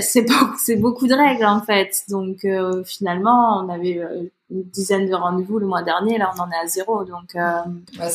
[0.00, 0.26] c'est
[0.58, 2.04] c'est beaucoup de règles en fait.
[2.08, 6.40] Donc euh, finalement, on avait euh, une dizaine de rendez-vous le mois dernier, là on
[6.40, 7.60] en est à zéro, donc euh,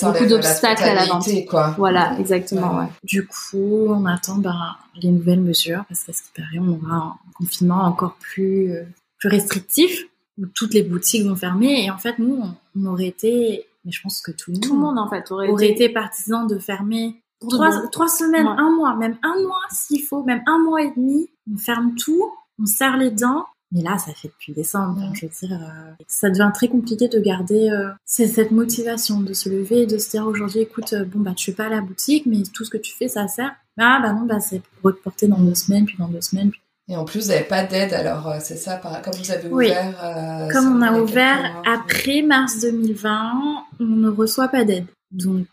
[0.01, 1.27] beaucoup d'obstacles à la vente.
[1.49, 1.75] Quoi.
[1.77, 2.77] Voilà, exactement.
[2.77, 2.87] Ouais.
[3.03, 6.95] Du coup, on attend ben, les nouvelles mesures parce qu'à ce qui paraît, on aura
[6.95, 8.73] un confinement encore plus
[9.21, 10.07] plus restrictif
[10.37, 12.43] où toutes les boutiques vont fermer et en fait nous
[12.75, 15.31] on, aurait été, mais je pense que tout le monde, tout le monde en fait
[15.31, 15.89] aurait, aurait été...
[15.89, 20.59] partisan de fermer Trois, trois, semaines, un mois, même un mois s'il faut, même un
[20.59, 23.47] mois et demi, on ferme tout, on serre les dents.
[23.71, 25.01] Mais là, ça fait depuis décembre.
[25.13, 29.49] je veux dire, euh, ça devient très compliqué de garder euh, cette motivation, de se
[29.49, 31.81] lever et de se dire aujourd'hui, écoute, euh, bon bah tu es pas à la
[31.81, 33.51] boutique, mais tout ce que tu fais, ça sert.
[33.79, 36.51] Ah bah non, bah c'est pour reporter dans deux semaines, puis dans deux semaines.
[36.89, 40.47] Et en plus, vous n'avez pas d'aide, alors c'est ça, comme vous avez ouvert.
[40.47, 40.53] Oui.
[40.53, 43.31] comme on a ouvert après mars 2020,
[43.79, 44.87] on ne reçoit pas d'aide.
[45.11, 45.47] Donc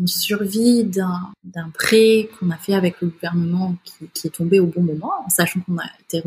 [0.00, 4.58] on survit d'un, d'un prêt qu'on a fait avec le gouvernement qui, qui, est tombé
[4.60, 6.22] au bon moment, en sachant qu'on a été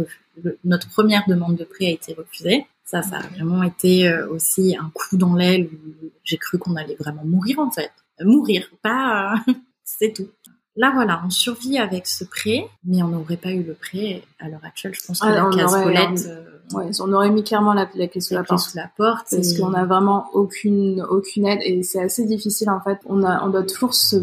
[0.63, 2.65] notre première demande de prêt a été refusée.
[2.83, 6.75] Ça, ça a vraiment été euh, aussi un coup dans l'aile où j'ai cru qu'on
[6.75, 7.91] allait vraiment mourir en fait.
[8.21, 9.53] Mourir, pas, euh,
[9.83, 10.29] c'est tout.
[10.77, 14.47] Là, voilà, on survit avec ce prêt, mais on n'aurait pas eu le prêt à
[14.47, 14.93] l'heure actuelle.
[14.93, 16.27] Je pense que la casse
[16.73, 18.59] Ouais, on aurait mis clairement la, la clé sous la, porte.
[18.59, 22.81] Sous la porte parce qu'on a vraiment aucune aucune aide et c'est assez difficile en
[22.81, 22.99] fait.
[23.05, 24.17] On a on doit toujours se,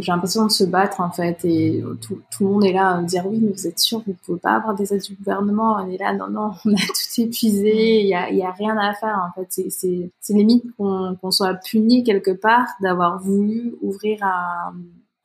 [0.00, 3.02] j'ai l'impression de se battre en fait et tout, tout, le monde est là à
[3.02, 5.90] dire oui mais vous êtes sûr vous pouvez pas avoir des aides du gouvernement on
[5.90, 8.94] est là non non on a tout épuisé il y a, y a rien à
[8.94, 14.22] faire en fait c'est c'est limite qu'on qu'on soit puni quelque part d'avoir voulu ouvrir
[14.22, 14.72] un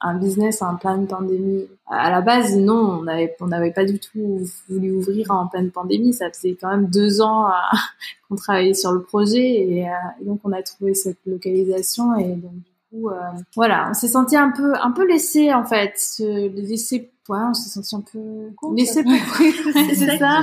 [0.05, 1.67] un business en pleine pandémie.
[1.87, 6.13] À la base, non, on n'avait on pas du tout voulu ouvrir en pleine pandémie.
[6.13, 7.47] Ça faisait quand même deux ans
[8.29, 9.87] qu'on travaillait sur le projet et,
[10.21, 13.09] donc on a trouvé cette localisation et donc du coup,
[13.55, 17.53] voilà, on s'est senti un peu un peu laissé en fait, se laisser ouais, on
[17.53, 19.13] s'est senti un peu laissé pour
[19.93, 20.41] c'est ça.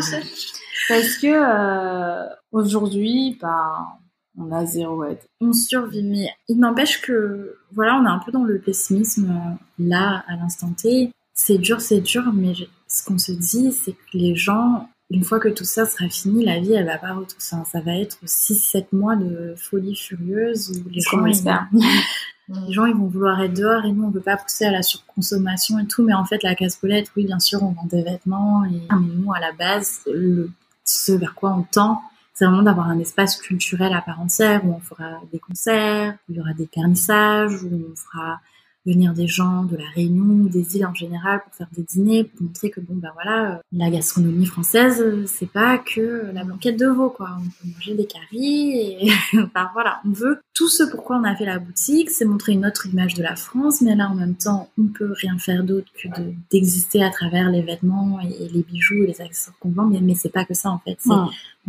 [0.88, 3.98] Parce que euh, aujourd'hui, bah,
[4.38, 5.20] on a zéro aide.
[5.40, 9.84] On survit, mais il n'empêche que voilà, on est un peu dans le pessimisme euh,
[9.84, 11.12] là à l'instant T.
[11.34, 12.52] C'est dur, c'est dur, mais
[12.88, 16.44] ce qu'on se dit, c'est que les gens, une fois que tout ça sera fini,
[16.44, 17.64] la vie, elle va pas retourner.
[17.64, 21.24] Ça va être 6-7 mois de folie furieuse où les gens,
[22.66, 24.82] les gens, ils vont vouloir être dehors et nous, on veut pas pousser à la
[24.82, 26.02] surconsommation et tout.
[26.02, 28.64] Mais en fait, la casse-boulette, oui, bien sûr, on vend des vêtements.
[28.64, 28.80] Et...
[28.90, 30.50] Mais nous, à la base, le,
[30.84, 32.02] ce vers quoi on tend,
[32.46, 36.36] vraiment d'avoir un espace culturel à part entière où on fera des concerts, où il
[36.36, 38.40] y aura des carnissages, où on fera
[38.84, 42.24] venir des gens de la Réunion ou des îles en général pour faire des dîners,
[42.24, 46.44] pour montrer que bon ben voilà, euh, la gastronomie française, euh, c'est pas que la
[46.44, 47.30] blanquette de veau quoi.
[47.38, 51.34] On peut manger des caries et enfin voilà, on veut tout ce pourquoi on a
[51.36, 54.34] fait la boutique, c'est montrer une autre image de la France, mais là en même
[54.34, 56.08] temps, on peut rien faire d'autre que
[56.50, 60.14] d'exister à travers les vêtements et, les bijoux et les accessoires qu'on vend, mais, mais
[60.14, 60.98] c'est pas que ça en fait.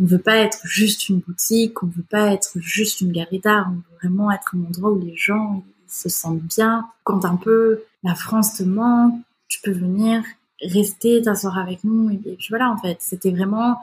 [0.00, 3.68] On veut pas être juste une boutique, on veut pas être juste une galerie d'art,
[3.70, 6.86] on veut vraiment être un endroit où les gens se sentent bien.
[7.04, 9.14] Quand un peu la France te manque,
[9.48, 10.22] tu peux venir
[10.60, 12.10] rester, t'asseoir avec nous.
[12.10, 13.78] Et, puis voilà, en fait, c'était vraiment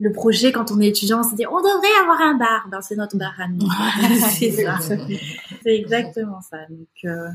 [0.00, 2.68] le projet quand on est étudiant, dit on devrait avoir un bar.
[2.70, 3.68] Ben, c'est notre bar à nous.
[4.38, 4.78] c'est ça.
[4.80, 6.58] c'est exactement ça.
[6.68, 7.28] Donc, euh,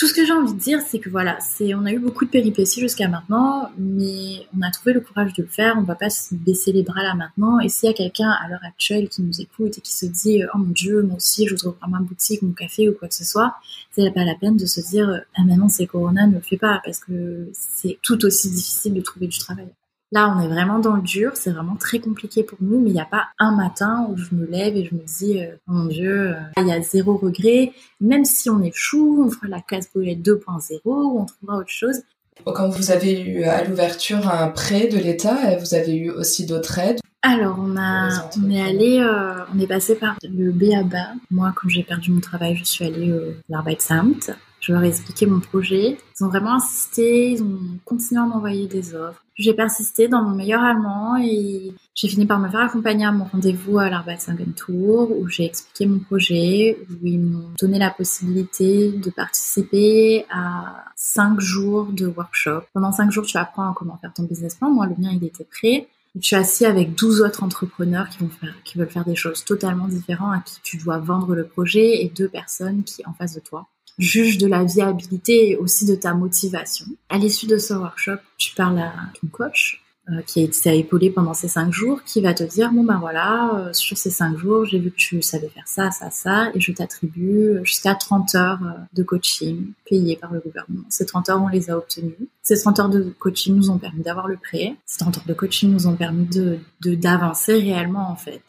[0.00, 2.24] tout ce que j'ai envie de dire, c'est que voilà, c'est, on a eu beaucoup
[2.24, 5.74] de péripéties jusqu'à maintenant, mais on a trouvé le courage de le faire.
[5.76, 7.60] On va pas se baisser les bras là maintenant.
[7.60, 10.42] Et s'il y a quelqu'un à l'heure actuelle qui nous écoute et qui se dit,
[10.54, 13.14] oh mon dieu, moi aussi, je voudrais ouvrir ma boutique, mon café ou quoi que
[13.14, 13.56] ce soit,
[13.90, 16.80] c'est pas la peine de se dire, ah maintenant c'est Corona, ne le fais pas,
[16.82, 19.68] parce que c'est tout aussi difficile de trouver du travail.
[20.12, 22.94] Là, on est vraiment dans le dur, c'est vraiment très compliqué pour nous, mais il
[22.94, 25.72] n'y a pas un matin où je me lève et je me dis, euh, oh
[25.72, 27.72] mon Dieu, euh, il y a zéro regret.
[28.00, 32.00] Même si on échoue, on fera la casse boulette 2.0 ou on trouvera autre chose.
[32.44, 36.78] Quand vous avez eu à l'ouverture un prêt de l'État, vous avez eu aussi d'autres
[36.78, 36.98] aides?
[37.22, 41.12] Alors, on a, on est allé, euh, on est passé par le BABA.
[41.30, 44.34] Moi, quand j'ai perdu mon travail, je suis allée au l'Arbeitsamt.
[44.60, 45.96] Je leur ai expliqué mon projet.
[46.18, 49.24] Ils ont vraiment insisté, ils ont continué à m'envoyer des offres.
[49.36, 53.24] J'ai persisté dans mon meilleur allemand et j'ai fini par me faire accompagner à mon
[53.24, 59.08] rendez-vous à l'Arbeitsagentur où j'ai expliqué mon projet, où ils m'ont donné la possibilité de
[59.08, 62.64] participer à cinq jours de workshop.
[62.74, 64.70] Pendant cinq jours, tu apprends comment faire ton business plan.
[64.70, 65.88] Moi, le mien, il était prêt.
[66.16, 69.44] Je suis assis avec 12 autres entrepreneurs qui vont faire, qui veulent faire des choses
[69.44, 73.34] totalement différentes, à qui tu dois vendre le projet et deux personnes qui, en face
[73.34, 73.68] de toi,
[74.00, 76.86] juge de la viabilité et aussi de ta motivation.
[77.08, 81.34] À l'issue de ce workshop, tu parles à ton coach euh, qui été épaulé pendant
[81.34, 84.64] ces cinq jours, qui va te dire bon ben voilà, euh, sur ces cinq jours,
[84.64, 88.60] j'ai vu que tu savais faire ça, ça, ça, et je t'attribue jusqu'à 30 heures
[88.64, 90.82] euh, de coaching payées par le gouvernement.
[90.88, 92.16] Ces 30 heures, on les a obtenues.
[92.42, 94.74] Ces 30 heures de coaching nous ont permis d'avoir le prêt.
[94.84, 98.42] Ces 30 heures de coaching nous ont permis de d'avancer réellement en fait.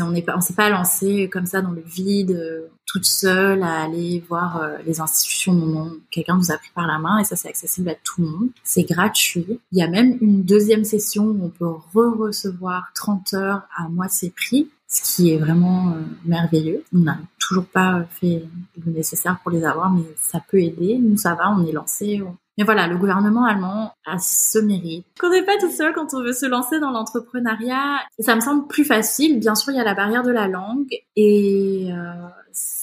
[0.00, 4.62] on n'est s'est pas lancé comme ça dans le vide toute seule à aller voir
[4.62, 7.88] euh, les institutions non quelqu'un nous a pris par la main et ça c'est accessible
[7.88, 8.48] à tout le monde.
[8.64, 9.60] C'est gratuit.
[9.72, 14.32] Il y a même une deuxième session où on peut re-recevoir 30 heures à moitié
[14.34, 16.84] prix, ce qui est vraiment euh, merveilleux.
[16.94, 18.44] On n'a toujours pas fait
[18.84, 20.98] le nécessaire pour les avoir, mais ça peut aider.
[20.98, 22.22] Nous ça va, on est lancé.
[22.58, 25.06] Mais voilà, le gouvernement allemand a ce mérite.
[25.20, 27.98] Qu'on n'est pas tout seul quand on veut se lancer dans l'entrepreneuriat.
[28.18, 29.38] Ça me semble plus facile.
[29.40, 32.28] Bien sûr, il y a la barrière de la langue et euh,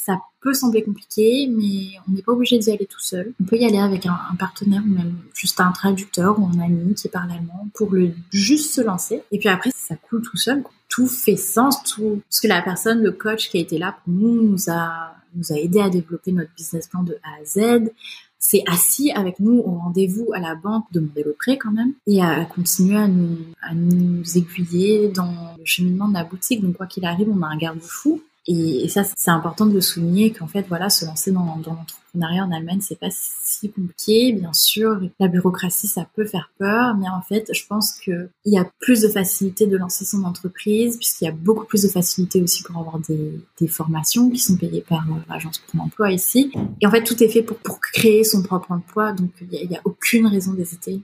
[0.06, 3.34] ça peut sembler compliqué, mais on n'est pas obligé d'y aller tout seul.
[3.42, 6.94] On peut y aller avec un, partenaire ou même juste un traducteur ou un ami
[6.94, 7.94] qui parle allemand pour
[8.32, 9.24] juste se lancer.
[9.32, 10.64] Et puis après, ça coule tout seul.
[10.90, 14.14] Tout fait sens, tout parce que la personne, le coach qui a été là pour
[14.14, 17.90] nous, nous a nous aidé à développer notre business plan de A à Z
[18.38, 22.22] s'est assis avec nous au rendez-vous à la banque, demander le prêt quand même, et
[22.22, 26.62] à continuer à nous, à nous aiguiller dans le cheminement de la boutique.
[26.62, 28.22] Donc quoi qu'il arrive, on a un garde-fou.
[28.48, 32.52] Et, ça, c'est important de le souligner qu'en fait, voilà, se lancer dans, l'entrepreneuriat en
[32.52, 34.34] Allemagne, c'est pas si compliqué.
[34.34, 38.58] Bien sûr, la bureaucratie, ça peut faire peur, mais en fait, je pense qu'il y
[38.58, 42.42] a plus de facilité de lancer son entreprise, puisqu'il y a beaucoup plus de facilité
[42.42, 46.52] aussi pour avoir des, formations qui sont payées par euh, l'agence pour l'emploi ici.
[46.82, 49.82] Et en fait, tout est fait pour, créer son propre emploi, donc il n'y a
[49.86, 51.02] aucune raison d'hésiter.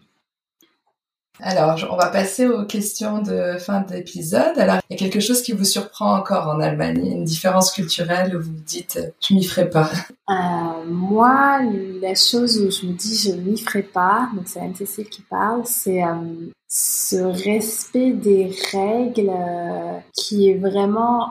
[1.42, 4.58] Alors, on va passer aux questions de fin d'épisode.
[4.58, 8.36] Alors, il y a quelque chose qui vous surprend encore en Allemagne, une différence culturelle
[8.36, 9.90] où vous dites, je m'y ferai pas.
[10.30, 11.60] Euh, moi,
[12.04, 15.64] la chose où je me dis, je m'y ferai pas, donc c'est Anne-Cécile qui parle,
[15.66, 21.30] c'est euh, ce respect des règles euh, qui est vraiment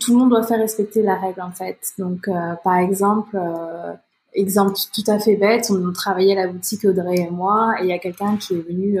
[0.00, 1.78] tout le monde doit faire respecter la règle en fait.
[1.96, 2.28] Donc,
[2.64, 3.38] par exemple
[4.32, 7.88] Exemple tout à fait bête, on travaillait à la boutique Audrey et moi, et il
[7.88, 9.00] y a quelqu'un qui est venu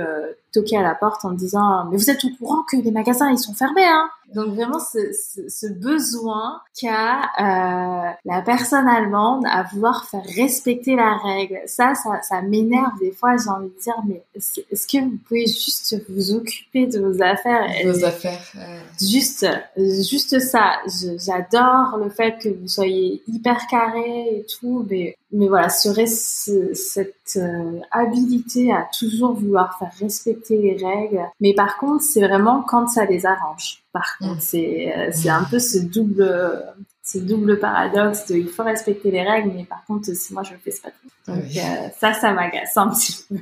[0.52, 3.38] toquer à la porte en disant mais vous êtes au courant que les magasins ils
[3.38, 4.10] sont fermés hein?
[4.34, 10.94] Donc vraiment ce, ce, ce besoin qu'a euh, la personne allemande à vouloir faire respecter
[10.94, 11.58] la règle.
[11.66, 12.92] Ça ça, ça m'énerve.
[13.00, 17.00] Des fois j'ai envie de dire mais est-ce que vous pouvez juste vous occuper de
[17.00, 17.70] vos affaires?
[17.84, 18.52] Vos affaires
[19.00, 19.46] juste
[19.76, 20.78] juste ça.
[20.86, 27.14] J'adore le fait que vous soyez hyper carré et tout mais mais voilà serait cette
[27.36, 31.22] euh, habilité à toujours vouloir faire respecter les règles.
[31.40, 33.82] Mais par contre, c'est vraiment quand ça les arrange.
[33.92, 34.40] Par contre, mm.
[34.40, 36.64] c'est euh, c'est un peu ce double
[37.02, 40.52] ce double paradoxe de il faut respecter les règles, mais par contre, si moi je
[40.52, 41.32] le fais, c'est pas tout.
[41.32, 43.36] Donc euh, ça, ça m'agace un petit peu.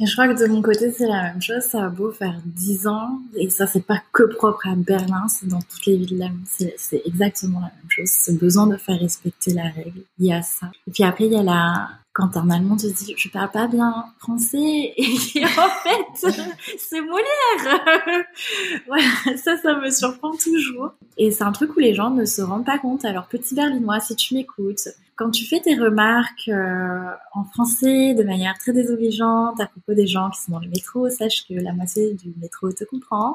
[0.00, 1.62] Et je crois que de mon côté, c'est la même chose.
[1.62, 5.46] Ça a beau faire dix ans, et ça, c'est pas que propre à Berlin, c'est
[5.46, 6.44] dans toutes les villes de l'Allemagne.
[6.76, 8.10] C'est exactement la même chose.
[8.10, 10.02] Ce besoin de faire respecter la règle.
[10.18, 10.72] Il y a ça.
[10.88, 13.66] Et puis après, il y a la, quand un Allemand te dit je parle pas
[13.68, 14.58] bien français.
[14.96, 16.32] Et en fait
[16.78, 17.84] c'est Molière
[18.86, 20.92] voilà ça ça me surprend toujours.
[21.16, 23.04] Et c'est un truc où les gens ne se rendent pas compte.
[23.04, 28.24] Alors petit berlinois si tu m'écoutes quand tu fais tes remarques euh, en français de
[28.24, 31.72] manière très désobligeante à propos des gens qui sont dans le métro sache que la
[31.72, 33.34] moitié du métro te comprend.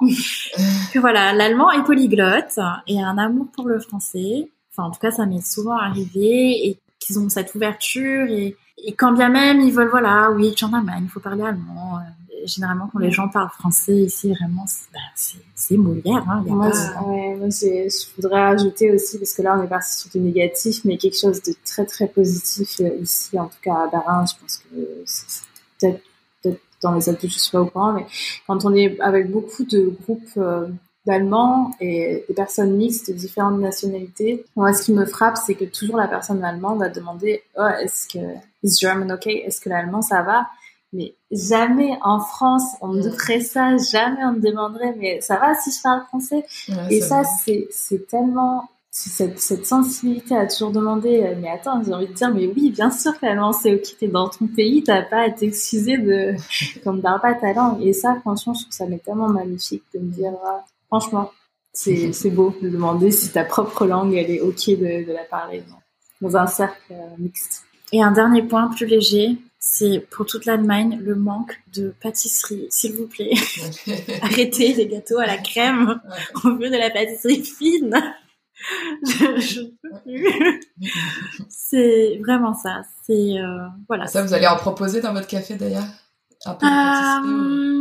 [0.92, 4.50] Que voilà l'allemand est polyglotte et a un amour pour le français.
[4.72, 8.94] Enfin en tout cas ça m'est souvent arrivé et qu'ils ont cette ouverture et et
[8.94, 11.98] quand bien même ils veulent, voilà, oui, Allemagne, il faut parler allemand.
[11.98, 16.24] Euh, généralement, quand les gens parlent français ici, vraiment, c'est ben, Molière.
[16.30, 17.04] Hein, a moi, pas...
[17.04, 20.82] ouais, moi je voudrais ajouter aussi, parce que là, on est parti sur du négatif,
[20.86, 24.26] mais quelque chose de très très positif euh, ici, en tout cas à Berlin.
[24.26, 24.76] Je pense que
[25.06, 26.02] c'est
[26.44, 28.06] peut-être dans les adultes, je suis pas au courant, mais
[28.46, 30.68] quand on est avec beaucoup de groupes euh,
[31.08, 34.46] d'Allemands et des personnes mixtes de différentes nationalités.
[34.56, 38.08] Moi, ce qui me frappe, c'est que toujours la personne allemande va demander oh, est-ce
[38.10, 38.20] que
[38.68, 39.44] is German okay?
[39.46, 40.48] Est-ce que l'allemand ça va?
[40.94, 45.54] Mais jamais en France on me ferait ça, jamais on me demanderait mais ça va
[45.56, 46.46] si je parle français?
[46.90, 51.94] Et ça, c'est c'est tellement cette, cette sensibilité à toujours demander euh, mais attends j'ai
[51.94, 54.84] envie de dire mais oui bien sûr que l'allemand c'est ok t'es dans ton pays
[54.84, 56.34] t'as pas à t'excuser de
[56.84, 57.82] qu'on ne parle pas ta langue.
[57.86, 61.32] Et ça franchement je trouve ça m'est tellement magnifique de me dire ah, Franchement,
[61.74, 65.24] c'est, c'est beau de demander si ta propre langue, elle est OK de, de la
[65.24, 65.64] parler
[66.22, 67.66] dans, un cercle euh, mixte.
[67.92, 72.68] Et un dernier point plus léger, c'est pour toute l'Allemagne le manque de pâtisserie.
[72.70, 73.34] S'il vous plaît,
[74.22, 76.00] arrêtez les gâteaux à la crème.
[76.44, 77.94] On veut de la pâtisserie fine.
[79.06, 80.62] je, je peux plus.
[81.50, 82.82] c'est vraiment ça.
[83.06, 84.08] C'est euh, voilà.
[84.08, 85.86] Ça, vous allez en proposer dans votre café d'ailleurs?
[86.46, 87.78] Un peu de pâtisserie euh,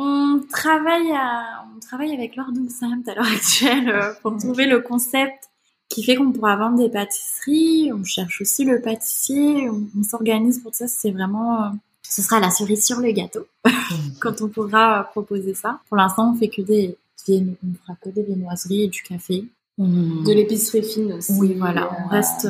[0.00, 5.50] on travaille à, on travaille avec Lord à l'heure actuelle euh, pour trouver le concept
[5.88, 7.92] qui fait qu'on pourra vendre des pâtisseries.
[7.92, 9.68] On cherche aussi le pâtissier.
[9.70, 10.86] On, s'organise pour ça.
[10.86, 11.68] C'est vraiment, euh,
[12.02, 13.46] ce sera la cerise sur le gâteau
[14.20, 15.80] quand on pourra proposer ça.
[15.88, 16.96] Pour l'instant, on fait que des,
[17.28, 19.44] on fera que des viennoiseries et du café.
[19.78, 21.32] De l'épicerie fine aussi.
[21.38, 21.90] Oui, voilà.
[22.04, 22.48] On reste,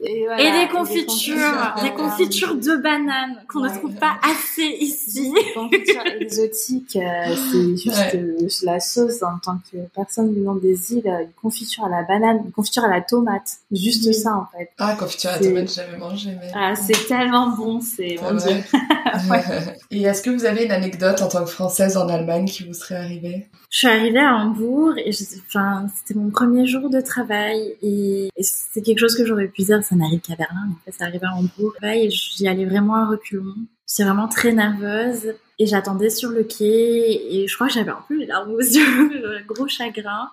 [0.00, 1.36] et des confitures.
[1.78, 5.32] Et, des confitures, des confitures, de bananes qu'on ne trouve pas assez ici.
[5.32, 10.92] Des confitures exotiques, euh, c'est juste euh, la sauce en tant que personne venant des
[10.92, 14.70] îles, une confiture à la banane, une confiture à la tomate, juste ça en fait.
[14.78, 16.30] Ah, confiture à la tomate, j'ai jamais mangé.
[16.40, 16.50] Mais...
[16.54, 18.62] Ah, c'est tellement bon, c'est mon dieu.
[19.90, 22.74] Et est-ce que vous avez une anecdote en tant que française en Allemagne qui vous
[22.74, 23.46] serait arrivée?
[23.70, 25.10] Je suis arrivée à Hambourg et
[25.48, 29.82] enfin, c'était mon premier jour de travail et, c'est quelque chose que j'aurais pu dire,
[29.88, 31.74] ça n'arrive qu'à Berlin, en fait, ça arrive à Hambourg.
[31.82, 33.54] Et j'y allais vraiment à reculons.
[33.88, 38.04] J'étais vraiment très nerveuse et j'attendais sur le quai et je crois que j'avais un
[38.08, 40.30] peu les larmes aux yeux, gros chagrin.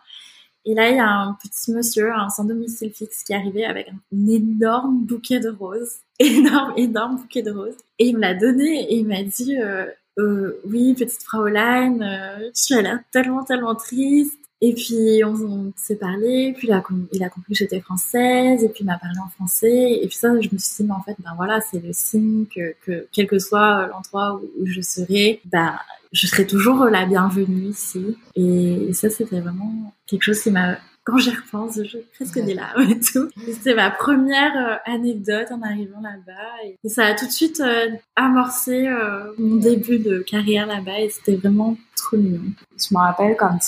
[0.66, 3.66] Et là, il y a un petit monsieur, un sans domicile fixe, qui est arrivé
[3.66, 5.97] avec un énorme bouquet de roses.
[6.20, 7.76] Énorme, énorme bouquet de roses.
[7.99, 9.86] Et il me l'a donné et il m'a dit, euh,
[10.20, 14.39] euh, oui, petite Fraulein, euh, tu as l'air tellement, tellement triste.
[14.66, 18.84] Et puis on, s'est parlé, puis il a, il compris que j'étais française, et puis
[18.84, 21.18] il m'a parlé en français, et puis ça, je me suis dit, mais en fait,
[21.20, 25.78] ben voilà, c'est le signe que, que quel que soit l'endroit où, je serai, ben
[26.14, 28.16] je serai toujours la bienvenue ici.
[28.38, 32.82] Et ça, c'était vraiment quelque chose qui m'a quand j'y repense, j'ai presque des larmes
[32.89, 33.30] et tout.
[33.45, 36.66] C'était ma première euh, anecdote en arrivant là-bas.
[36.66, 41.10] Et, ça a tout de suite euh, amorcé euh, mon début de carrière là-bas et
[41.10, 42.41] c'était vraiment trop mignon.
[42.78, 43.60] Je me rappelle quand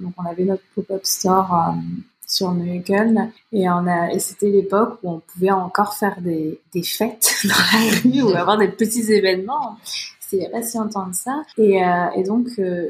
[0.00, 1.74] donc on avait notre pop-up store
[2.26, 6.82] sur Neukölln et on a et c'était l'époque où on pouvait encore faire des, des
[6.82, 9.78] fêtes dans la rue ou avoir des petits événements
[10.32, 11.42] il n'y a pas si longtemps de ça.
[11.58, 12.88] Et, euh, donc, euh,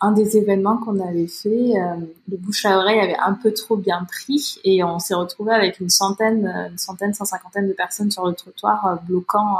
[0.00, 1.96] un des événements qu'on avait fait, euh,
[2.28, 5.80] le bouche à oreille avait un peu trop bien pris et on s'est retrouvé avec
[5.80, 9.58] une centaine, une centaine, cent cinquantaine de personnes sur le trottoir bloquant,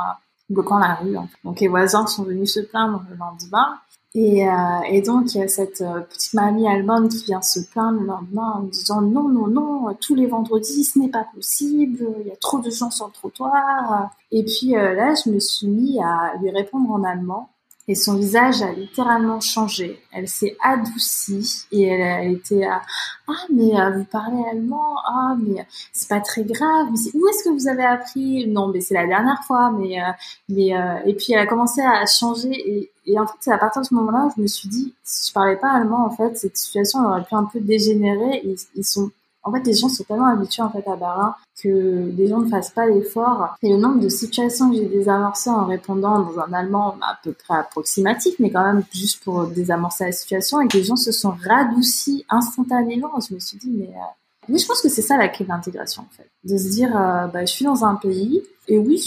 [0.51, 1.17] bloquant la rue.
[1.45, 3.79] Donc les voisins sont venus se plaindre le lendemain
[4.17, 4.53] et, euh,
[4.89, 8.07] et, donc, il y a cette euh, petite mamie allemande qui vient se plaindre le
[8.07, 12.31] lendemain en disant non, non, non, tous les vendredis, ce n'est pas possible, il y
[12.31, 14.11] a trop de gens sur le trottoir.
[14.31, 17.51] Et puis euh, là, je me suis mis à lui répondre en allemand
[17.87, 20.01] et son visage a littéralement changé.
[20.12, 22.80] Elle s'est adoucie et elle a été à
[23.28, 24.97] ah mais euh, vous parlez allemand.
[25.07, 26.89] Ah mais c'est pas très grave.
[27.14, 28.47] Où est-ce que vous avez appris?
[28.47, 30.12] Non mais c'est la dernière fois mais euh,
[30.49, 32.53] mais euh, et puis elle a commencé à changer.
[32.53, 35.28] Et, et en fait c'est à partir de ce moment-là je me suis dit si
[35.28, 38.43] je parlais pas allemand en fait cette situation aurait pu un peu dégénérer.
[38.74, 39.11] Ils sont
[39.45, 42.49] en fait, les gens sont tellement habitués en fait à Berlin que les gens ne
[42.49, 43.57] fassent pas l'effort.
[43.62, 47.32] Et le nombre de situations que j'ai désamorcées en répondant dans un allemand à peu
[47.32, 51.12] près approximatif, mais quand même juste pour désamorcer la situation, et que les gens se
[51.12, 53.11] sont radoucis instantanément.
[53.28, 54.07] Je me suis dit, mais euh...
[54.49, 56.97] mais je pense que c'est ça la clé de l'intégration en fait, de se dire,
[56.97, 58.99] euh, bah, je suis dans un pays et oui,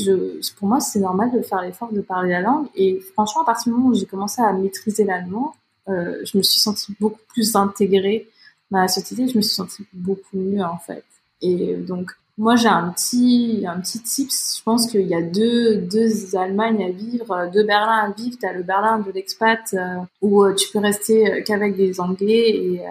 [0.57, 2.67] pour moi c'est normal de faire l'effort de parler la langue.
[2.75, 5.55] Et franchement, à partir du moment où j'ai commencé à maîtriser l'allemand,
[5.89, 8.29] euh, je me suis sentie beaucoup plus intégrée
[8.71, 11.03] dans la société, je me suis sentie beaucoup mieux en fait.
[11.41, 14.57] Et donc moi j'ai un petit un petit tips.
[14.57, 18.37] Je pense qu'il y a deux deux Allemagnes à vivre, deux Berlin à vivre.
[18.39, 22.49] T'as le Berlin de l'expat euh, où euh, tu peux rester euh, qu'avec des Anglais
[22.49, 22.81] et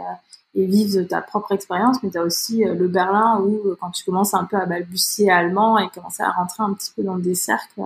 [0.59, 4.33] et vivre ta propre expérience, mais tu as aussi le Berlin où quand tu commences
[4.33, 7.83] un peu à balbutier allemand et commencer à rentrer un petit peu dans des cercles,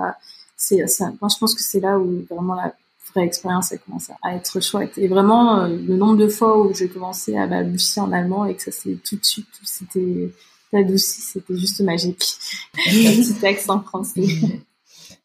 [0.56, 0.76] c'est
[1.20, 2.72] moi je pense que c'est là où vraiment la
[3.14, 4.96] vraie expérience a commencé à être chouette.
[4.96, 8.54] Et vraiment, euh, le nombre de fois où j'ai commencé à balbutier en allemand et
[8.54, 10.32] que ça s'est tout de suite, c'était
[10.72, 12.24] adouci, c'était juste magique.
[12.86, 14.22] Un petit texte en français.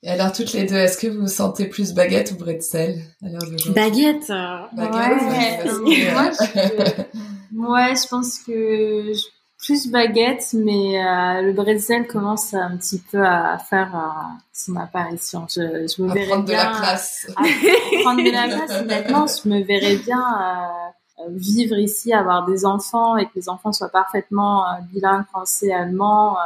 [0.03, 3.73] Et alors toutes les deux, est-ce que vous vous sentez plus baguette ou bretzel Baguette.
[3.73, 4.29] Baguette.
[4.29, 5.63] Ouais,
[6.03, 9.34] moi, je, ouais, je pense que je
[9.65, 15.47] plus baguette, mais euh, le bretzel commence un petit peu à faire euh, son apparition.
[15.49, 17.27] Je, je me verrais prendre bien, de la place.
[17.35, 17.41] À,
[18.03, 18.81] prendre de la place.
[18.81, 23.71] Honnêtement, je me verrais bien euh, vivre ici, avoir des enfants et que les enfants
[23.71, 26.37] soient parfaitement bilingues français, allemand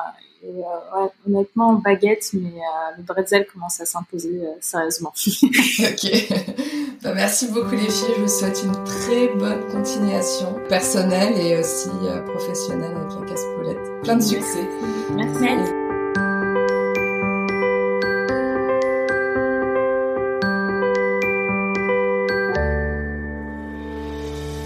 [0.43, 5.13] et, euh, ouais, honnêtement, baguette, mais euh, le bretzel commence à s'imposer euh, sérieusement.
[5.47, 6.11] ok.
[7.01, 8.13] Bah, merci beaucoup les filles.
[8.17, 11.87] Je vous souhaite une très bonne continuation personnelle et aussi
[12.27, 14.01] professionnelle avec la casse-poulette.
[14.03, 14.67] Plein de succès.
[15.15, 15.39] Merci.
[15.39, 15.71] merci.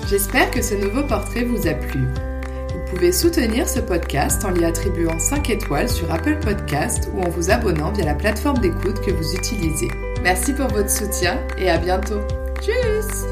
[0.10, 2.02] J'espère que ce nouveau portrait vous a plu.
[2.94, 7.30] Vous pouvez soutenir ce podcast en lui attribuant 5 étoiles sur Apple Podcast ou en
[7.30, 9.88] vous abonnant via la plateforme d'écoute que vous utilisez.
[10.22, 12.22] Merci pour votre soutien et à bientôt.
[12.62, 13.26] Tchuss